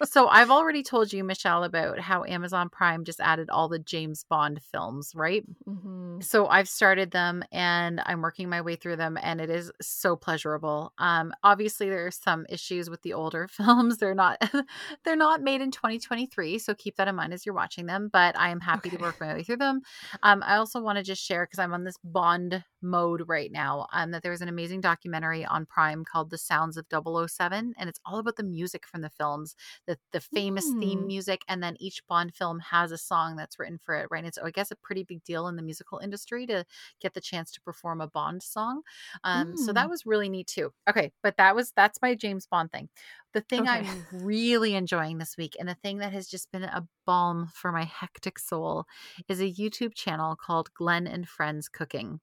[0.04, 4.24] So I've already told you, Michelle, about how Amazon Prime just added all the James
[4.28, 5.44] Bond films, right?
[5.68, 6.22] Mhm.
[6.22, 10.16] So I've started them and I'm working my way through them and it is so
[10.16, 10.92] pleasurable.
[10.98, 13.98] Um obviously there are some issues with the older films.
[13.98, 14.38] They're not
[15.04, 18.38] they're not made in 2023, so keep that in mind as you're watching them, but
[18.38, 19.80] I am happy to work my way through them.
[20.22, 23.86] Um I also want to just share cuz I'm on this Bond mode right now,
[23.92, 27.88] um that there was an amazing documentary on Prime called The Sounds of 007 and
[27.88, 29.54] it's all about the music from the films,
[29.86, 31.06] the the famous theme Mm.
[31.06, 34.18] music and then each Bond film has a song that's written for it, right?
[34.18, 36.64] And it's I guess a pretty big deal in the musical industry to
[37.00, 38.82] get the chance to perform a Bond song.
[39.24, 39.90] Um, so that Mm.
[39.90, 40.72] was really neat too.
[40.88, 42.88] Okay, but that was that's my James Bond thing.
[43.32, 43.86] The thing Okay.
[43.86, 47.70] I'm really enjoying this week, and the thing that has just been a balm for
[47.72, 48.86] my hectic soul,
[49.28, 52.20] is a YouTube channel called Glenn and Friends Cooking.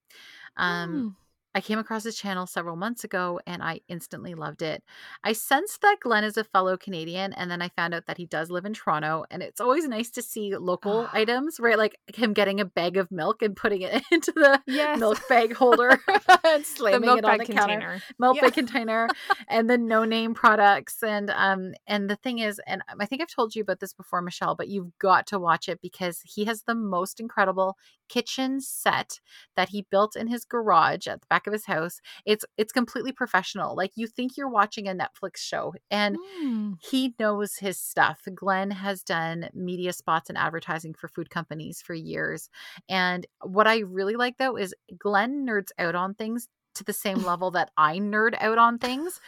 [0.57, 1.15] Um, Mm.
[1.56, 4.84] I came across his channel several months ago and I instantly loved it.
[5.24, 8.26] I sensed that Glenn is a fellow Canadian, and then I found out that he
[8.26, 9.26] does live in Toronto.
[9.30, 11.12] And it's always nice to see local Ah.
[11.14, 11.78] items, right?
[11.78, 14.99] Like him getting a bag of milk and putting it into the Yes.
[14.99, 15.99] milk bag holder
[16.43, 18.01] and slamming it on the counter container.
[18.20, 18.41] milk Yeah.
[18.41, 19.08] bag container
[19.47, 23.28] and the no name products and um and the thing is and i think i've
[23.34, 26.64] told you about this before michelle but you've got to watch it because he has
[26.64, 27.78] the most incredible
[28.10, 29.20] kitchen set
[29.56, 33.12] that he built in his garage at the back of his house it's it's completely
[33.12, 36.78] professional like you think you're watching a netflix show and Mm.
[36.80, 38.22] he knows his stuff.
[38.34, 42.50] Glenn has done media spots and advertising for food companies for years.
[42.89, 47.24] And what I really like though is Glenn nerds out on things to the same
[47.26, 49.20] level that I nerd out on things.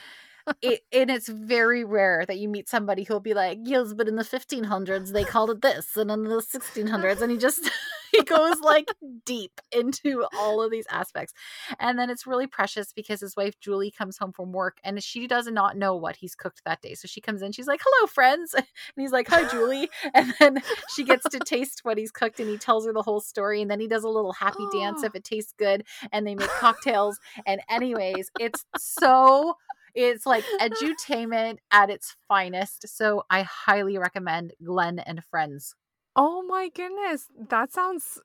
[0.62, 4.16] It, and it's very rare that you meet somebody who'll be like, yes, but in
[4.16, 7.70] the 1500s they called it this, and in the 1600s, and he just
[8.18, 8.88] he goes like
[9.26, 11.34] deep into all of these aspects.
[11.80, 15.28] And then it's really precious because his wife Julie comes home from work and she
[15.28, 16.94] does not know what he's cooked that day.
[16.96, 18.66] So she comes in, she's like, "Hello, friends," and
[18.98, 20.62] he's like, "Hi, Julie," and then
[20.96, 23.70] she gets to taste what he's cooked, and he tells her the whole story, and
[23.72, 25.06] then he does a little happy dance Oh.
[25.06, 27.20] if it tastes good, and they make cocktails.
[27.46, 29.56] And anyways, it's so
[29.94, 32.88] it's like edutainment at its finest.
[32.88, 35.74] So I highly recommend Glenn and Friends.
[36.16, 37.28] Oh my goodness.
[37.50, 38.20] That sounds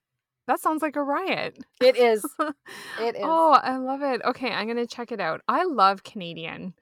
[0.47, 1.59] that sounds like a riot.
[1.81, 2.25] It is.
[3.01, 3.23] It is.
[3.23, 4.21] Oh, I love it.
[4.25, 5.41] Okay, I'm going to check it out.
[5.49, 6.75] I love Canadian.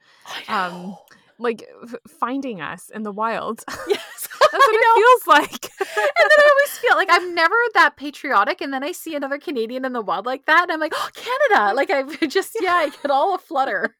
[0.48, 0.96] Um
[1.38, 3.62] like f- finding us in the wild.
[3.88, 4.28] yes.
[4.50, 5.70] That's what it feels like.
[5.80, 9.38] and then I always feel like I'm never that patriotic, and then I see another
[9.38, 11.74] Canadian in the wild like that, and I'm like, oh, Canada!
[11.76, 13.94] Like I just, yeah, I get all aflutter.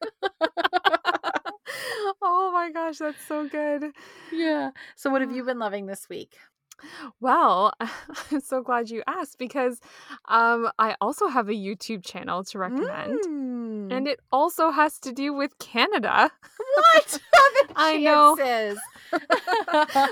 [2.21, 3.91] oh my gosh, that's so good.
[4.31, 4.71] yeah.
[4.95, 6.35] So, what have you been loving this week?
[7.19, 7.73] Well,
[8.31, 9.79] I'm so glad you asked because
[10.27, 13.91] um, I also have a YouTube channel to recommend, Mm.
[13.93, 16.29] and it also has to do with Canada.
[16.93, 17.19] what?
[17.75, 18.35] I know.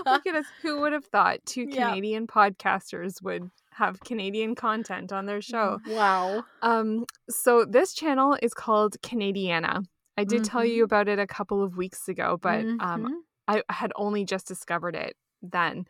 [0.06, 0.46] Look at us.
[0.62, 1.90] Who would have thought two Yeah.
[1.90, 5.80] Canadian podcasters would have Canadian content on their show?
[5.88, 6.44] Wow.
[6.62, 9.86] Um, so this channel is called Canadiana.
[10.18, 13.14] I did tell you about it a couple of weeks ago, but um, Mhm.
[13.48, 15.86] I had only just discovered it then.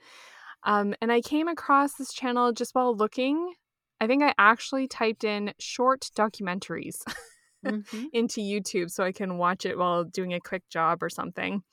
[0.64, 3.54] Um, and I came across this channel just while looking.
[4.00, 7.04] I think I actually typed in short documentaries
[7.66, 8.10] Mhm.
[8.14, 11.64] into YouTube so I can watch it while doing a quick job or something.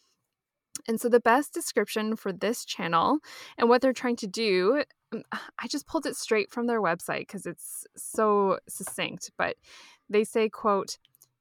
[0.88, 3.18] And so the best description for this channel
[3.58, 4.82] and what they're trying to do,
[5.12, 5.22] um,
[5.58, 9.56] I just pulled it straight from their website because it's so succinct, but
[10.08, 10.98] they say, quote,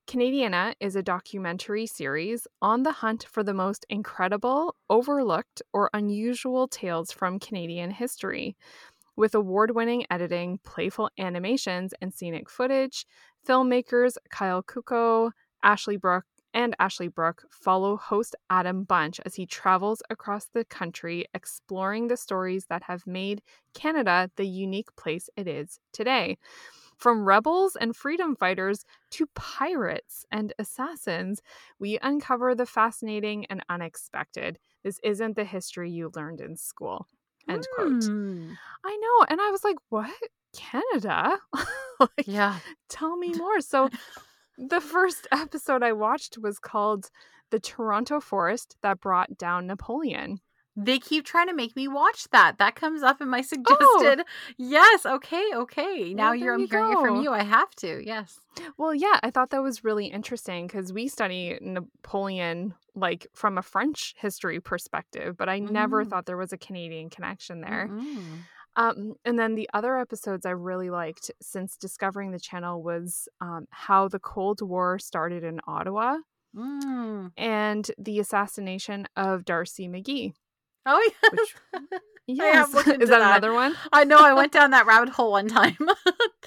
[0.07, 6.67] Canadiana is a documentary series on the hunt for the most incredible, overlooked, or unusual
[6.67, 8.55] tales from Canadian history.
[9.15, 13.05] With award winning editing, playful animations, and scenic footage,
[13.47, 15.31] filmmakers Kyle Kuko,
[15.63, 21.25] Ashley Brooke, and Ashley Brooke follow host Adam Bunch as he travels across the country
[21.33, 23.41] exploring the stories that have made
[23.73, 26.37] Canada the unique place it is today.
[26.97, 31.41] From rebels and freedom fighters to pirates and assassins,
[31.79, 34.59] we uncover the fascinating and unexpected.
[34.83, 37.07] This isn't the history you learned in school.
[37.49, 38.03] End quote.
[38.05, 38.53] Hmm.
[38.85, 39.25] I know.
[39.29, 40.09] And I was like, what?
[40.55, 41.37] Canada?
[41.99, 42.59] like, Yeah.
[42.89, 43.59] tell me more.
[43.59, 43.89] So
[44.57, 47.09] the first episode I watched was called
[47.49, 50.39] The Toronto Forest That Brought Down Napoleon.
[50.75, 52.57] They keep trying to make me watch that.
[52.57, 54.23] That comes up in my suggested.
[54.57, 55.05] Yes.
[55.05, 55.51] Okay.
[55.53, 56.13] Okay.
[56.13, 56.53] Now Well, you're.
[56.55, 57.31] I'm hearing it from you.
[57.31, 58.01] I have to.
[58.05, 58.39] Yes.
[58.77, 63.61] Well, yeah, I thought that was really interesting because we study Napoleon like from a
[63.61, 66.09] French history perspective, but I never Mm.
[66.09, 67.89] thought there was a Canadian connection there.
[67.91, 68.39] Mm-mm.
[68.75, 73.67] Um, and then the other episodes I really liked since discovering the channel was um,
[73.69, 76.17] how the Cold War started in Ottawa
[76.55, 77.31] Mm.
[77.35, 80.33] and the assassination of D'Arcy McGee.
[80.85, 81.09] Oh.
[81.31, 81.55] Which-
[82.25, 83.31] Yes, have looked into is that, that.
[83.31, 83.75] another one?
[83.91, 84.17] I know.
[84.17, 85.75] I went down that rabbit hole one time.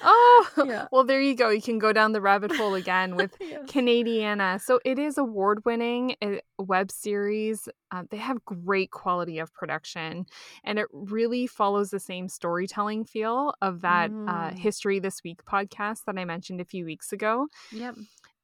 [0.01, 0.87] Oh, Yeah.
[0.91, 1.49] well, there you go.
[1.49, 3.37] You can go down the rabbit hole again with.
[3.67, 4.59] Canadiana.
[4.59, 6.15] So it is award winning
[6.57, 7.69] web series.
[7.91, 10.25] Uh, they have great quality of production
[10.63, 14.57] and it really follows the same storytelling feel of that uh, Mm.
[14.57, 17.47] History This Week podcast that I mentioned a few weeks ago.
[17.71, 17.95] Yep.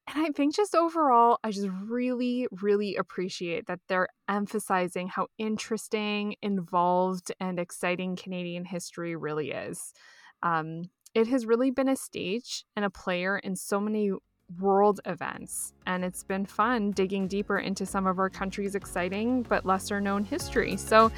[0.08, 6.36] And I think just overall, I just really, really appreciate that they're emphasizing how interesting,
[6.42, 9.94] involved, and exciting Canadian history really is.
[10.42, 14.12] Um, it has really been a stage and a player in so many
[14.60, 19.66] world events, and it's been fun digging deeper into some of our country's exciting but
[19.66, 20.76] lesser known history.
[20.76, 21.12] So,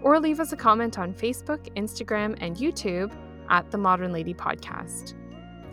[0.02, 3.12] or leave us a comment on Facebook, Instagram, and YouTube
[3.48, 5.14] at The Modern Lady Podcast.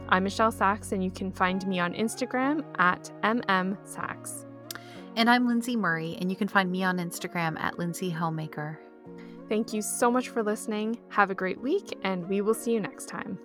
[0.10, 4.46] I'm Michelle Sachs, and you can find me on Instagram at MMSachs.
[5.16, 8.80] And I'm Lindsay Murray, and you can find me on Instagram at Lindsay Homemaker.
[9.50, 11.00] Thank you so much for listening.
[11.10, 13.40] Have a great week, and we will see you next time.